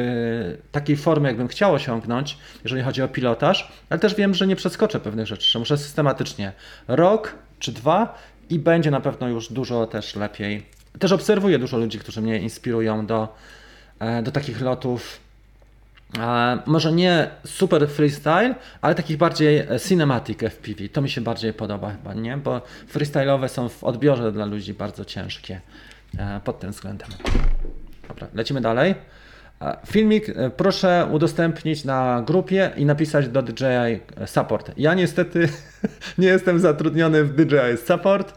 [0.71, 4.99] takiej formy, jakbym chciał osiągnąć, jeżeli chodzi o pilotaż, ale też wiem, że nie przeskoczę
[4.99, 6.51] pewnych rzeczy, że muszę systematycznie.
[6.87, 8.17] Rok, czy dwa
[8.49, 10.65] i będzie na pewno już dużo też lepiej.
[10.99, 13.35] Też obserwuję dużo ludzi, którzy mnie inspirują do,
[13.99, 15.19] e, do takich lotów.
[16.19, 20.89] E, może nie super freestyle, ale takich bardziej e, cinematic FPV.
[20.89, 22.37] To mi się bardziej podoba chyba, nie?
[22.37, 22.61] Bo
[22.93, 25.61] freestyle'owe są w odbiorze dla ludzi bardzo ciężkie
[26.43, 27.09] pod tym względem.
[28.07, 28.95] Dobra, lecimy dalej.
[29.85, 34.71] Filmik e, proszę udostępnić na grupie i napisać do DJI Support.
[34.77, 35.49] Ja niestety
[36.17, 38.33] nie jestem zatrudniony w DJI Support,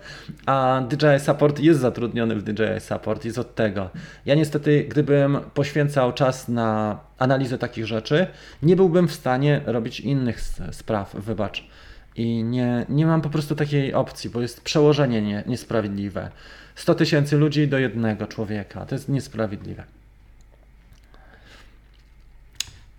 [0.47, 3.91] a DJI Support jest zatrudniony w DJI Support, jest od tego.
[4.27, 8.27] Ja niestety, gdybym poświęcał czas na analizę takich rzeczy,
[8.63, 10.41] nie byłbym w stanie robić innych
[10.73, 11.65] spraw, wybacz.
[12.17, 16.31] I nie, nie mam po prostu takiej opcji, bo jest przełożenie nie, niesprawiedliwe.
[16.75, 18.87] 100 tysięcy ludzi do jednego człowieka.
[18.87, 19.85] To jest niesprawiedliwe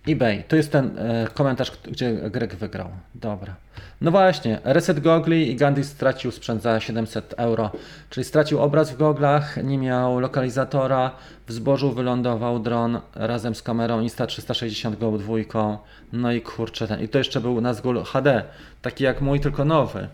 [0.08, 0.44] eBay.
[0.48, 2.88] To jest ten e, komentarz, gdzie Greg wygrał.
[3.14, 3.56] Dobra.
[4.00, 7.70] No właśnie, Reset Gogli i Gandhi stracił sprzęt za 700 euro.
[8.10, 11.10] Czyli stracił obraz w goglach, nie miał lokalizatora,
[11.46, 15.78] w zbożu wylądował dron razem z kamerą Insta360 Go dwójką.
[16.12, 18.44] No i kurczę, ten, i to jeszcze był Nazgul HD,
[18.82, 20.08] taki jak mój, tylko nowy.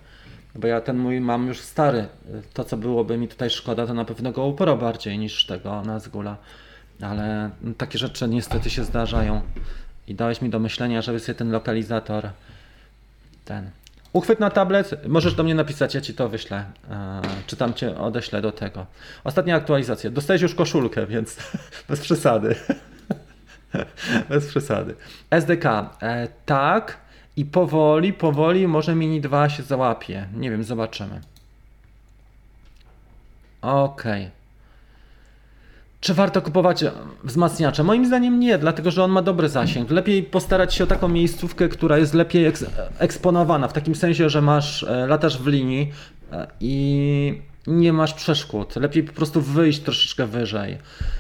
[0.55, 2.07] Bo ja ten mój mam już stary.
[2.55, 6.37] To, co byłoby mi tutaj szkoda, to na pewno GoPro bardziej niż tego Nazgula.
[7.01, 9.41] Ale takie rzeczy niestety się zdarzają
[10.07, 12.31] i dałeś mi do myślenia, żeby sobie ten lokalizator
[13.45, 13.71] ten.
[14.13, 16.65] Uchwyt na tablet, możesz do mnie napisać, ja ci to wyślę.
[17.47, 18.87] czy tam cię odeślę do tego.
[19.25, 20.11] Ostatnia aktualizacja.
[20.11, 21.37] Dostałeś już koszulkę, więc
[21.89, 22.55] bez przesady.
[24.29, 24.95] bez przesady.
[25.31, 25.65] SDK.
[26.03, 27.03] E, tak.
[27.37, 30.29] I powoli, powoli może Mini 2 się załapie.
[30.35, 31.21] Nie wiem, zobaczymy.
[33.63, 34.23] Okej.
[34.23, 34.42] Okay.
[36.03, 36.85] Czy warto kupować
[37.25, 37.85] wzmacniacze?
[37.85, 39.91] Moim zdaniem nie, dlatego że on ma dobry zasięg.
[39.91, 42.65] Lepiej postarać się o taką miejscówkę, która jest lepiej eks
[42.99, 45.93] eksponowana, w takim sensie, że masz, e, latasz w linii
[46.33, 48.77] e, i nie masz przeszkód.
[48.77, 50.79] Lepiej po prostu wyjść troszeczkę wyżej.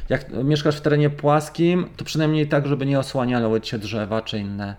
[0.08, 4.76] Jak mieszkasz w terenie płaskim, to przynajmniej tak, żeby nie osłaniały cię drzewa czy inne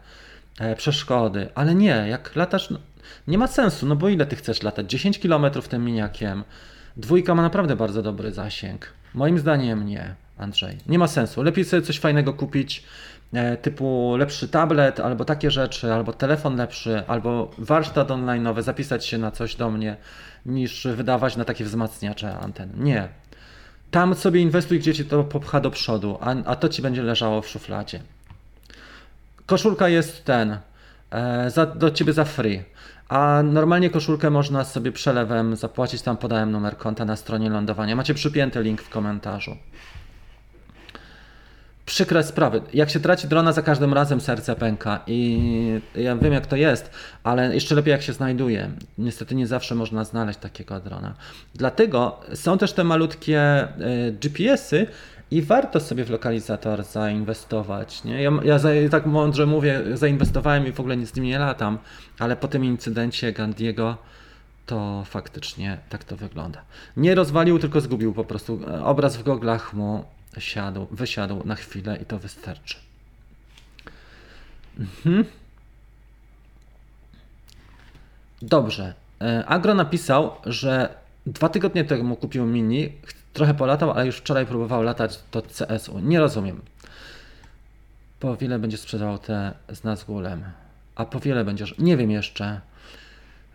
[0.60, 1.50] e, przeszkody.
[1.56, 2.80] Ale nie, jak latasz, no,
[3.28, 4.90] nie ma sensu, no bo ile ty chcesz latać?
[4.90, 6.44] 10 km tym miniakiem.
[6.98, 9.03] Dwójka ma naprawdę bardzo dobry zasięg.
[9.14, 10.16] Moim zdaniem nie.
[10.38, 10.78] Andrzej.
[10.88, 11.44] Nie ma sensu.
[11.44, 12.84] Lepiej sobie coś fajnego kupić,
[13.34, 19.18] e, typu lepszy tablet, albo takie rzeczy, albo telefon lepszy, albo warsztat online, zapisać się
[19.18, 19.98] na coś do mnie,
[20.46, 22.70] niż wydawać na takie wzmacniacze anten.
[22.78, 23.08] Nie.
[23.92, 27.42] Tam sobie inwestuj, gdzie ci to popcha do przodu, a, a to ci będzie leżało
[27.42, 28.00] w szufladzie.
[29.46, 30.58] Koszulka jest ten,
[31.12, 32.64] e, za, do ciebie za free.
[33.10, 37.96] A normalnie koszulkę można sobie przelewem zapłacić, tam podałem numer konta na stronie lądowania.
[37.96, 39.58] Macie przypięty link w komentarzu.
[41.86, 42.62] Przykre sprawy.
[42.74, 46.92] Jak się traci drona, za każdym razem serce pęka i ja wiem jak to jest,
[47.24, 48.72] ale jeszcze lepiej jak się znajduje.
[48.98, 51.14] Niestety nie zawsze można znaleźć takiego drona.
[51.56, 53.68] Dlatego są też te malutkie e,
[54.12, 54.88] GPS-y,
[55.32, 58.04] i warto sobie w lokalizator zainwestować.
[58.04, 58.22] Nie?
[58.22, 61.78] Ja, ja za, tak mądrze mówię, zainwestowałem i w ogóle nic z nim nie latam,
[62.20, 63.98] ale po tym incydencie Gandiego
[64.66, 66.62] to faktycznie tak to wygląda.
[66.98, 68.60] Nie rozwalił, tylko zgubił po prostu.
[68.84, 70.06] Obraz w goglach mu
[70.38, 72.78] siadł, wysiadł na chwilę i to wystarczy.
[74.80, 75.26] Mhm.
[78.42, 78.94] Dobrze.
[79.22, 80.96] E, Agro napisał, że
[81.26, 82.92] dwa tygodnie temu kupił mini,
[83.34, 86.00] Trochę polatał, ale już wczoraj próbował latać do CSU.
[86.00, 86.62] Nie rozumiem.
[88.20, 90.44] Po wiele będzie sprzedawał te z Nazgulem?
[90.96, 91.78] A po wiele będziesz?
[91.78, 92.62] Nie wiem jeszcze.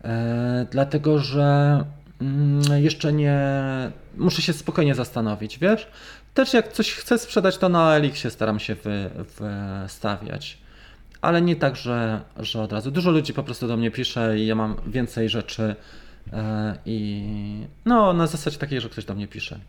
[0.03, 1.83] E, dlatego, że
[2.21, 3.41] mm, jeszcze nie.
[4.17, 5.87] Muszę się spokojnie zastanowić, wiesz?
[6.33, 9.09] Też jak coś chcę sprzedać, to na Elixie staram się wy,
[9.39, 10.57] wystawiać.
[11.21, 12.91] Ale nie tak, że, że od razu.
[12.91, 15.75] Dużo ludzi po prostu do mnie pisze i ja mam więcej rzeczy
[16.85, 19.59] I no, na zasadzie takiej, że ktoś do mnie pisze.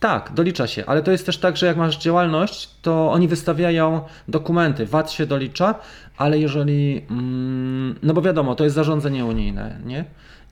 [0.00, 4.00] Tak, dolicza się, ale to jest też tak, że jak masz działalność, to oni wystawiają
[4.28, 5.74] dokumenty, VAT się dolicza,
[6.16, 10.04] ale jeżeli, mm, no bo wiadomo, to jest zarządzenie unijne, nie?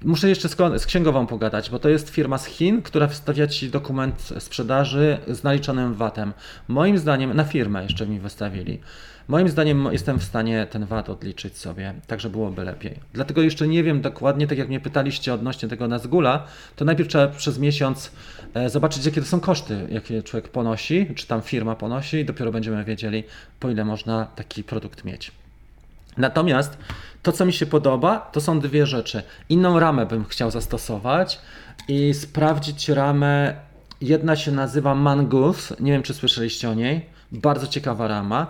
[0.05, 4.29] Muszę jeszcze z księgową pogadać, bo to jest firma z Chin, która wystawia ci dokument
[4.39, 6.33] sprzedaży z naliczonym VAT-em.
[6.69, 8.81] Moim zdaniem, na firmę jeszcze mi wystawili.
[9.31, 12.95] Moim zdaniem jestem w stanie ten VAT odliczyć sobie, tak że byłoby lepiej.
[13.13, 17.29] Dlatego jeszcze nie wiem dokładnie, tak jak mnie pytaliście odnośnie tego Nazgula, to najpierw trzeba
[17.29, 18.13] przez miesiąc
[18.55, 22.53] e, zobaczyć, jakie to są koszty, jakie człowiek ponosi, czy tam firma ponosi i dopiero
[22.53, 23.25] będziemy wiedzieli,
[23.61, 25.33] po ile można taki produkt mieć.
[26.17, 26.79] Natomiast
[27.23, 29.23] to, co mi się podoba, to są dwie rzeczy.
[29.49, 31.41] Inną ramę bym chciał zastosować
[31.89, 33.55] i sprawdzić ramę.
[34.01, 37.07] Jedna się nazywa Mangoose, nie wiem czy słyszeliście o niej.
[37.33, 38.47] Bardzo ciekawa rama.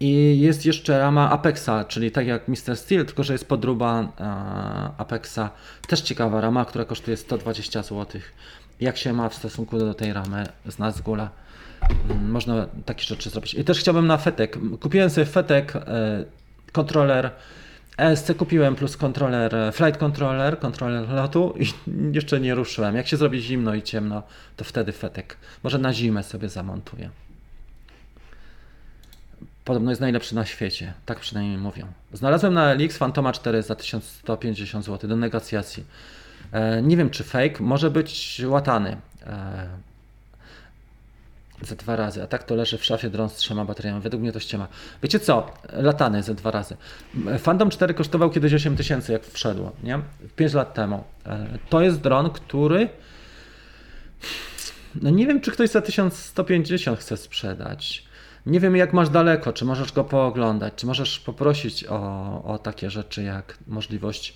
[0.00, 2.76] I jest jeszcze rama Apexa, czyli tak jak Mr.
[2.76, 4.24] Steel, tylko że jest podruba e,
[4.98, 5.50] Apexa.
[5.88, 8.20] Też ciekawa rama, która kosztuje 120 zł.
[8.80, 11.30] Jak się ma w stosunku do tej ramy z Nazgula?
[12.10, 13.54] Mm, można takie rzeczy zrobić.
[13.54, 14.58] I też chciałbym na Fetek.
[14.80, 16.24] Kupiłem sobie Fetek e,
[16.72, 17.30] kontroler
[17.98, 21.66] ESC kupiłem plus kontroler, e, flight controller, kontroler lotu i
[22.16, 22.96] jeszcze nie ruszyłem.
[22.96, 24.22] Jak się zrobi zimno i ciemno,
[24.56, 25.36] to wtedy fetek.
[25.62, 27.10] Może na zimę sobie zamontuję.
[29.68, 31.86] Podobno jest najlepszy na świecie, tak przynajmniej mówią.
[32.12, 35.84] Znalazłem na LX Fantoma 4 za 1150 zł do negocjacji.
[36.52, 38.96] E, nie wiem czy fake, może być łatany.
[39.26, 39.66] E,
[41.62, 44.00] ze dwa razy, a tak to leży w szafie dron z trzema bateriami.
[44.00, 44.68] Według mnie to ściema.
[45.02, 45.52] Wiecie co?
[45.72, 46.76] Latany ze dwa razy.
[47.44, 50.00] Phantom 4 kosztował kiedyś 8 tysięcy, jak wszedł, nie?
[50.36, 51.04] 5 lat temu.
[51.26, 52.88] E, to jest dron, który
[54.94, 58.07] no nie wiem, czy ktoś za 1150 chce sprzedać.
[58.48, 62.90] Nie wiem, jak masz daleko, czy możesz go pooglądać, czy możesz poprosić o, o takie
[62.90, 64.34] rzeczy jak możliwość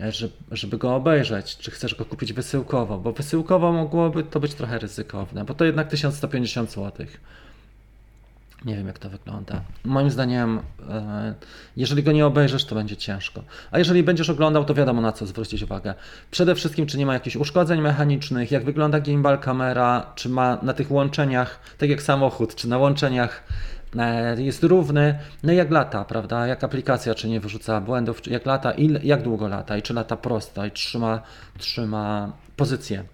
[0.00, 0.12] E,
[0.50, 5.44] żeby go obejrzeć, czy chcesz go kupić wysyłkowo, bo wysyłkowo mogłoby to być trochę ryzykowne,
[5.44, 7.06] bo to jednak 1150 zł.
[8.64, 9.60] Nie wiem, jak to wygląda.
[9.84, 10.60] Moim zdaniem,
[10.90, 11.34] e,
[11.76, 13.42] jeżeli go nie obejrzysz, to będzie ciężko.
[13.70, 15.94] A jeżeli będziesz oglądał, to wiadomo na co zwrócić uwagę.
[16.30, 20.72] Przede wszystkim, czy nie ma jakichś uszkodzeń mechanicznych, jak wygląda gimbal kamera, czy ma na
[20.72, 23.42] tych łączeniach, tak jak samochód, czy na łączeniach
[23.98, 26.46] E, jest równy, no jak lata, prawda?
[26.46, 30.16] Jak aplikacja, czy nie wyrzuca błędów, jak lata, il, jak długo lata i czy lata
[30.16, 31.22] prosto i trzyma,
[31.58, 33.04] trzyma pozycję.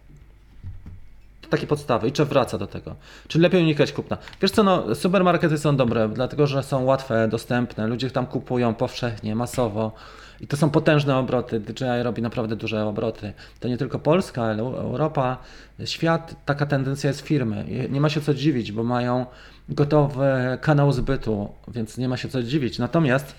[1.51, 2.97] Takie podstawy i czy wraca do tego.
[3.29, 4.19] Czy lepiej unikać kupna.
[4.43, 9.35] Wiesz co, no supermarkety są dobre, dlatego że są łatwe, dostępne, ludzie tam kupują powszechnie,
[9.37, 9.93] masowo.
[10.41, 11.61] I to są potężne obroty.
[11.61, 13.33] DJI robi naprawdę duże obroty.
[13.61, 15.39] To nie tylko Polska, ale Europa,
[15.85, 16.35] świat.
[16.45, 17.65] Taka tendencja jest firmy.
[17.91, 19.27] Nie ma się co dziwić, bo mają
[19.69, 22.79] gotowy kanał zbytu, więc nie ma się co dziwić.
[22.79, 23.35] Natomiast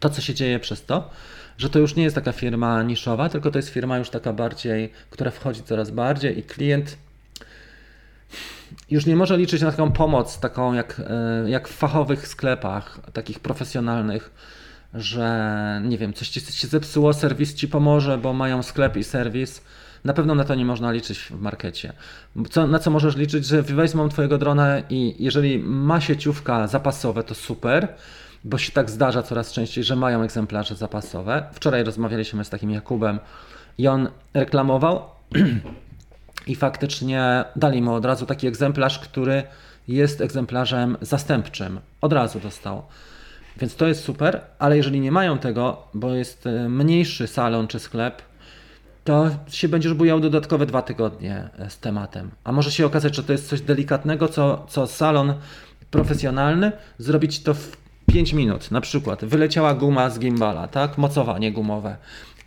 [0.00, 1.10] to, co się dzieje przez to,
[1.58, 4.92] że to już nie jest taka firma niszowa, tylko to jest firma już taka bardziej,
[5.10, 6.96] która wchodzi coraz bardziej i klient
[8.90, 13.40] już nie może liczyć na taką pomoc, taką jak, e, jak w fachowych sklepach, takich
[13.40, 14.30] profesjonalnych,
[14.94, 19.62] że nie wiem, coś ci się zepsuło, serwis ci pomoże, bo mają sklep i serwis
[20.04, 21.92] Na pewno na to nie można liczyć w markecie.
[22.50, 27.34] Co, na co możesz liczyć, że wezmą Twojego drona i jeżeli ma sieciówka zapasowe, to
[27.34, 27.88] super,
[28.44, 31.44] bo się tak zdarza coraz częściej, że mają egzemplarze zapasowe.
[31.52, 33.18] Wczoraj rozmawialiśmy z takim Jakubem
[33.78, 35.02] i on reklamował
[36.46, 39.42] i faktycznie dali mu od razu taki egzemplarz, który
[39.88, 41.80] jest egzemplarzem zastępczym.
[42.00, 42.82] Od razu dostał.
[43.56, 47.78] Więc to jest super, ale jeżeli nie mają tego, bo jest e, mniejszy salon czy
[47.78, 48.22] sklep,
[49.04, 52.30] to się będziesz bujał dodatkowe dwa tygodnie e, z tematem.
[52.44, 55.34] A może się okazać, że to jest coś delikatnego, co, co salon
[55.90, 57.81] profesjonalny zrobić to w
[58.12, 58.70] 5 minut.
[58.70, 60.98] Na przykład wyleciała guma z gimbala, tak?
[60.98, 61.96] Mocowanie gumowe.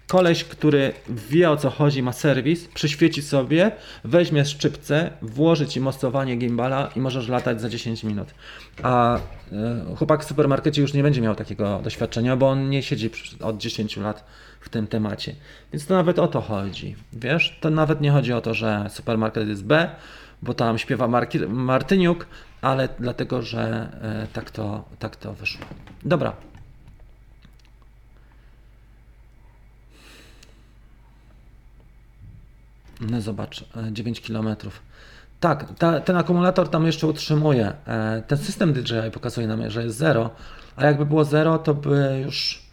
[0.07, 3.71] Koleś, który wie o co chodzi, ma serwis, przyświeci sobie,
[4.03, 8.27] weźmie szczypce, włoży ci mocowanie gimbala i możesz latać za 10 minut.
[8.83, 9.19] A e,
[9.97, 13.09] chłopak w supermarkecie już nie będzie miał takiego doświadczenia, bo on nie siedzi
[13.41, 14.25] od 10 lat
[14.61, 15.35] w tym temacie.
[15.73, 16.95] Więc to nawet o to chodzi.
[17.13, 19.89] Wiesz, to nawet nie chodzi o to, że supermarket jest B,
[20.41, 22.27] bo tam śpiewa Marki, Martyniuk,
[22.61, 25.65] ale dlatego, że e, tak to, tak to wyszło.
[26.05, 26.33] Dobra.
[33.01, 34.55] No zobacz, 9 km.
[35.39, 37.73] Tak, ta, ten akumulator tam jeszcze utrzymuje.
[37.87, 40.29] E, ten system DJI pokazuje nam, że jest 0,
[40.75, 42.65] a jakby było 0, to by już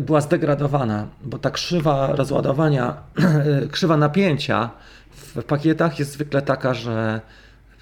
[0.00, 2.96] była zdegradowana, bo ta krzywa rozładowania,
[3.72, 4.70] krzywa napięcia
[5.14, 7.20] w pakietach jest zwykle taka, że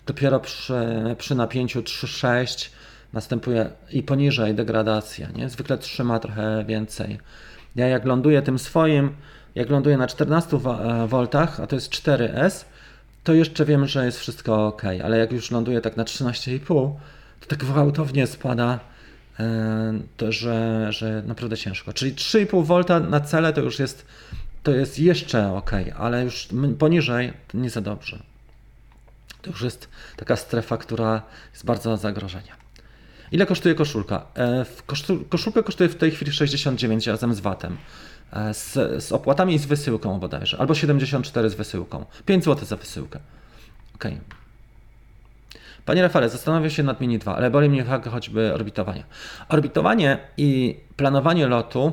[0.07, 0.75] dopiero przy,
[1.19, 2.71] przy napięciu 3,6
[3.13, 5.49] następuje i poniżej degradacja, nie?
[5.49, 7.19] Zwykle trzyma trochę więcej.
[7.77, 9.13] Ja jak ląduję tym swoim,
[9.55, 10.59] jak ląduję na 14
[11.09, 11.29] V,
[11.63, 12.65] a to jest 4S,
[13.25, 16.65] to jeszcze wiem, że jest wszystko ok, ale jak już ląduję tak na 13,5,
[17.41, 18.81] to tak gwałtownie spada,
[19.41, 21.93] e, to że, że naprawdę ciężko.
[21.93, 24.07] Czyli 3,5 V na cele to już jest,
[24.63, 26.49] to jest jeszcze ok, ale już
[26.79, 28.23] poniżej nie za dobrze.
[29.43, 32.57] To już jest taka strefa, która jest bardzo zagrożenia.
[33.33, 34.27] Ile kosztuje koszulka?
[34.37, 34.65] E,
[35.29, 37.77] koszulka kosztuje w tej chwili 69 razem z VAT-em.
[38.33, 38.73] E, z,
[39.05, 42.05] z opłatami i z wysyłką bodajże, albo 74 z wysyłką.
[42.27, 43.21] 5 zł za wysyłkę.
[43.95, 44.05] Ok.
[45.85, 49.05] Panie Rafale, zastanawiam się nad Mini 2, ale boli mnie fakt choćby orbitowania.
[49.49, 51.93] Orbitowanie i planowanie lotu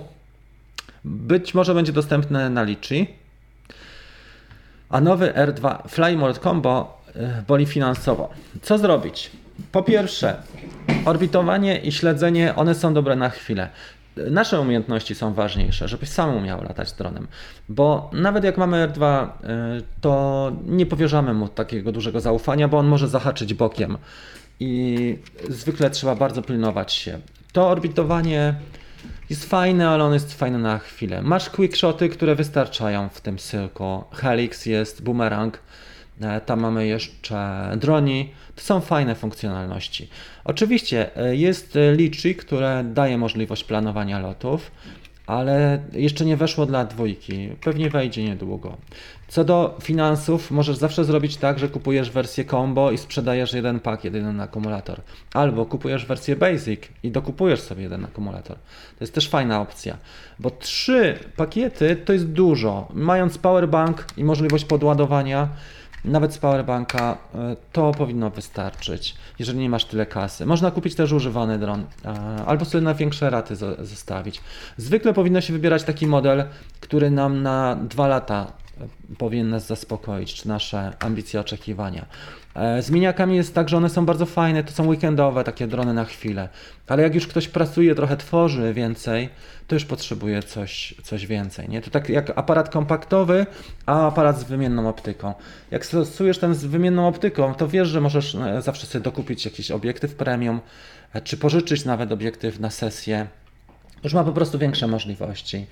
[1.05, 3.07] być może będzie dostępne na Litchi,
[4.89, 8.29] a nowy R2 Fly Mode Combo e, boli finansowo.
[8.61, 9.31] Co zrobić?
[9.71, 10.35] Po pierwsze,
[11.05, 13.69] orbitowanie i śledzenie, one są dobre na chwilę
[14.31, 17.27] nasze umiejętności są ważniejsze, żebyś sam umiał latać dronem.
[17.69, 19.27] Bo nawet jak mamy R2, y,
[20.01, 23.97] to nie powierzamy mu takiego dużego zaufania, bo on może zahaczyć bokiem.
[24.59, 25.17] I
[25.49, 27.19] zwykle trzeba bardzo pilnować się.
[27.53, 28.55] To orbitowanie
[29.29, 31.21] jest fajne, ale on jest fajne na chwilę.
[31.21, 34.03] Masz quickshoty, które wystarczają w tym cyrku.
[34.11, 35.59] Helix jest, boomerang.
[36.21, 38.33] E, tam mamy jeszcze droni.
[38.55, 40.09] To są fajne funkcjonalności.
[40.43, 44.71] Oczywiście e, jest Litchi, które daje możliwość planowania lotów,
[45.29, 47.49] ale jeszcze nie weszło dla dwójki.
[47.61, 48.77] Pewnie wejdzie niedługo.
[49.27, 54.13] Co do finansów, możesz zawsze zrobić tak, że kupujesz wersję combo i sprzedajesz jeden pakiet,
[54.13, 55.01] jeden akumulator.
[55.33, 58.57] Albo kupujesz wersję basic i dokupujesz sobie jeden akumulator.
[58.97, 59.97] To jest też fajna opcja,
[60.39, 62.87] bo trzy pakiety to jest dużo.
[62.93, 65.49] Mając powerbank i możliwość podładowania,
[66.05, 70.45] nawet z powerbanka e, to powinno wystarczyć, jeżeli nie masz tyle kasy.
[70.45, 72.09] Można kupić też używany dron e,
[72.45, 74.41] albo sobie na większe raty zostawić.
[74.77, 76.43] Zwykle powinno się wybierać taki model,
[76.79, 82.05] który nam na dwa lata e, powinien nas zaspokoić, czy nasze ambicje, oczekiwania.
[82.81, 86.05] Z miniakami jest tak, że one są bardzo fajne, to są weekendowe, takie drony na
[86.05, 86.49] chwilę.
[86.87, 89.29] Ale jak już ktoś pracuje, trochę tworzy więcej,
[89.69, 91.69] to już potrzebuje coś, coś więcej.
[91.69, 91.81] Nie?
[91.81, 93.45] To tak jak aparat kompaktowy,
[93.85, 95.33] a aparat z wymienną optyką.
[95.71, 99.71] Jak stosujesz ten z wymienną optyką, to wiesz, że możesz e, zawsze sobie dokupić jakiś
[99.71, 100.59] obiektyw premium,
[101.13, 103.27] e, czy pożyczyć nawet obiektyw na sesję.
[104.03, 105.65] Już ma po prostu większe możliwości.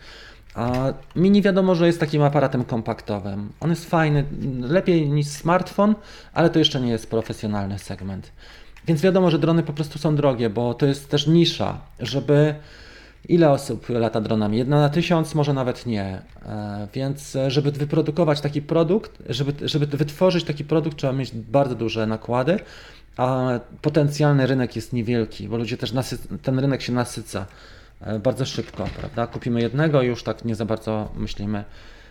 [0.56, 3.52] A mini wiadomo, że jest takim aparatem kompaktowym.
[3.60, 4.26] On jest fajny,
[4.62, 5.96] lepiej niż smartfon,
[6.34, 8.32] ale to jeszcze nie jest profesjonalny segment.
[8.88, 12.56] Więc wiadomo, że drony po prostu są drogie, bo to jest też nisza, żeby
[13.30, 14.58] Ile osób lata dronami?
[14.58, 16.22] Jedna na tysiąc, może nawet nie.
[16.46, 21.76] E, więc e, żeby wyprodukować taki produkt, żeby, żeby wytworzyć taki produkt, trzeba mieć bardzo
[21.76, 22.60] duże nakłady,
[23.18, 27.46] a potencjalny rynek jest niewielki, bo ludzie też nasy- ten rynek się nasyca
[28.02, 29.28] e, bardzo szybko, prawda?
[29.28, 31.64] Kupimy jednego i już tak nie za bardzo myślimy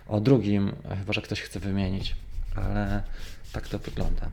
[0.09, 2.17] o drugim, chyba że ktoś chce wymienić,
[2.57, 3.03] ale
[3.53, 4.29] tak to wygląda.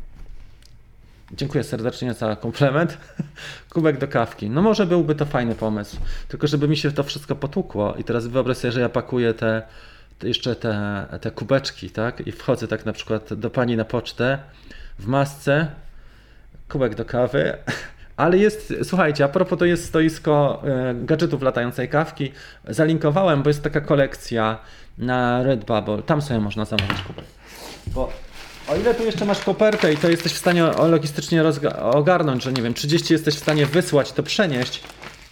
[1.33, 2.97] Dziękuję serdecznie za komplement.
[3.73, 4.49] Kubek do kawki.
[4.49, 5.97] No może byłby to fajny pomysł.
[6.27, 9.61] Tylko żeby mi się to wszystko potłukło i teraz wyobraź sobie, że ja pakuję te,
[10.23, 12.27] jeszcze te, te kubeczki, tak?
[12.27, 14.39] I wchodzę tak na przykład do pani na pocztę
[14.99, 15.67] w masce,
[16.69, 17.53] kubek do kawy.
[18.17, 22.31] Ale jest, słuchajcie, a propos to jest stoisko e, gadżetów latającej kawki.
[22.67, 24.57] Zalinkowałem, bo jest taka kolekcja
[24.97, 26.03] na Redbubble.
[26.03, 27.25] Tam sobie można zamówić kubek.
[27.87, 28.09] Bo
[28.67, 31.43] o ile tu jeszcze masz kopertę i to jesteś w stanie logistycznie
[31.81, 34.83] ogarnąć, że nie wiem, 30 jesteś w stanie wysłać, to przenieść,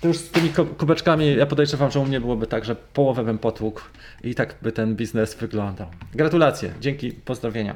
[0.01, 3.37] to już z tymi kubeczkami ja podejrzewam, że u mnie byłoby tak, że połowę bym
[3.37, 3.81] potłukł
[4.23, 5.87] i tak by ten biznes wyglądał.
[6.13, 7.75] Gratulacje, dzięki, pozdrowienia.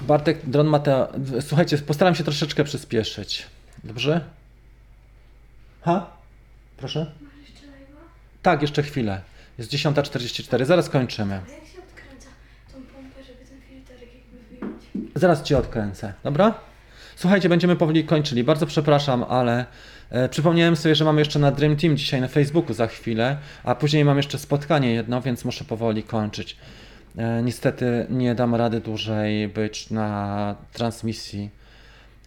[0.00, 1.06] Bartek, dron ma te...
[1.40, 3.46] Słuchajcie, postaram się troszeczkę przyspieszyć.
[3.84, 4.20] Dobrze?
[5.82, 6.06] Ha?
[6.76, 7.12] Proszę?
[7.20, 8.00] Masz jeszcze live'a?
[8.42, 9.22] Tak, jeszcze chwilę.
[9.58, 11.34] Jest 10.44, zaraz kończymy.
[11.34, 12.28] A jak się odkręca
[12.72, 14.82] tą pompę, żeby ten filterek jakby wyjąć?
[15.22, 16.54] Zaraz cię odkręcę, dobra?
[17.16, 18.44] Słuchajcie, będziemy powoli kończyli.
[18.44, 19.66] Bardzo przepraszam, ale
[20.10, 23.74] e, przypomniałem sobie, że mamy jeszcze na Dream Team dzisiaj na Facebooku za chwilę, a
[23.74, 26.56] później mam jeszcze spotkanie jedno, więc muszę powoli kończyć.
[27.16, 31.50] E, niestety nie dam rady dłużej być na transmisji.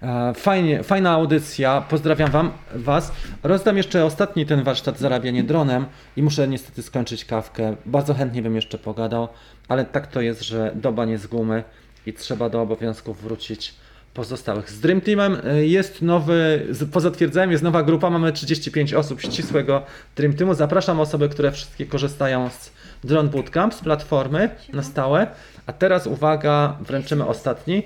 [0.01, 3.11] E, Fajnie, fajna audycja, pozdrawiam wam, Was.
[3.43, 5.85] Rozdam jeszcze ostatni ten warsztat zarabianie dronem
[6.15, 7.75] i muszę niestety skończyć kawkę.
[7.85, 9.27] Bardzo chętnie bym jeszcze pogadał,
[9.67, 11.63] ale tak to jest, że doba nie z gumy
[12.05, 13.73] i trzeba do obowiązków wrócić
[14.13, 14.71] pozostałych.
[14.71, 19.83] Z Dream Teamem e, jest nowy, po zatwierdzeniu jest nowa grupa, mamy 35 osób ścisłego
[20.15, 20.53] Dream Teamu.
[20.53, 22.71] Zapraszam osoby, które wszystkie korzystają z
[23.03, 25.27] Drone Bootcamp, z platformy na stałe.
[25.65, 27.83] A teraz uwaga, wręczymy ostatni.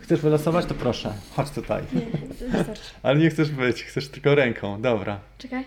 [0.00, 0.66] Chcesz wylosować?
[0.66, 1.82] To proszę, chodź tutaj.
[1.92, 2.00] Nie,
[2.48, 2.82] wystarczy.
[3.02, 5.20] Ale nie chcesz być, chcesz tylko ręką, dobra.
[5.38, 5.64] Czekaj.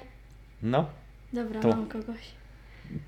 [0.63, 0.85] No.
[1.33, 1.67] Dobra, Tu.
[1.67, 2.17] mam kogoś.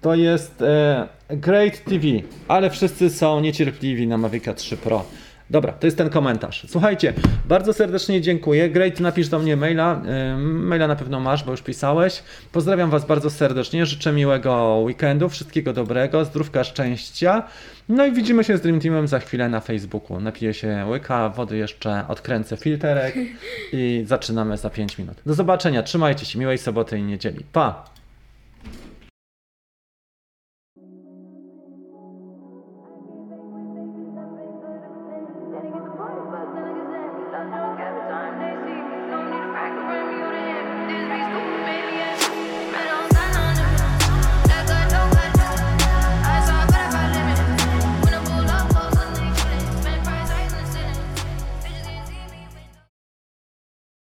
[0.02, 2.08] To jest e, Great TV,
[2.48, 5.06] ale wszyscy są niecierpliwi na Mavica 3 Pro.
[5.50, 6.66] Dobra, to jest ten komentarz.
[6.70, 7.14] Słuchajcie,
[7.46, 8.70] bardzo serdecznie dziękuję.
[8.70, 10.02] Great, napisz do mnie maila.
[10.06, 12.24] E, maila na pewno masz, bo już pisałeś.
[12.52, 13.86] Pozdrawiam Was bardzo serdecznie.
[13.86, 17.44] Życzę miłego weekendu, wszystkiego dobrego, zdrówka, szczęścia.
[17.90, 20.20] No i widzimy się z Dream Teamem za chwilę na Facebooku.
[20.20, 23.16] Napiję się łyka wody jeszcze, odkręcę filterek
[23.74, 25.18] i zaczynamy za 5 minut.
[25.26, 27.46] Do zobaczenia, trzymajcie się, miłej soboty i niedzieli.
[27.52, 27.93] Pa!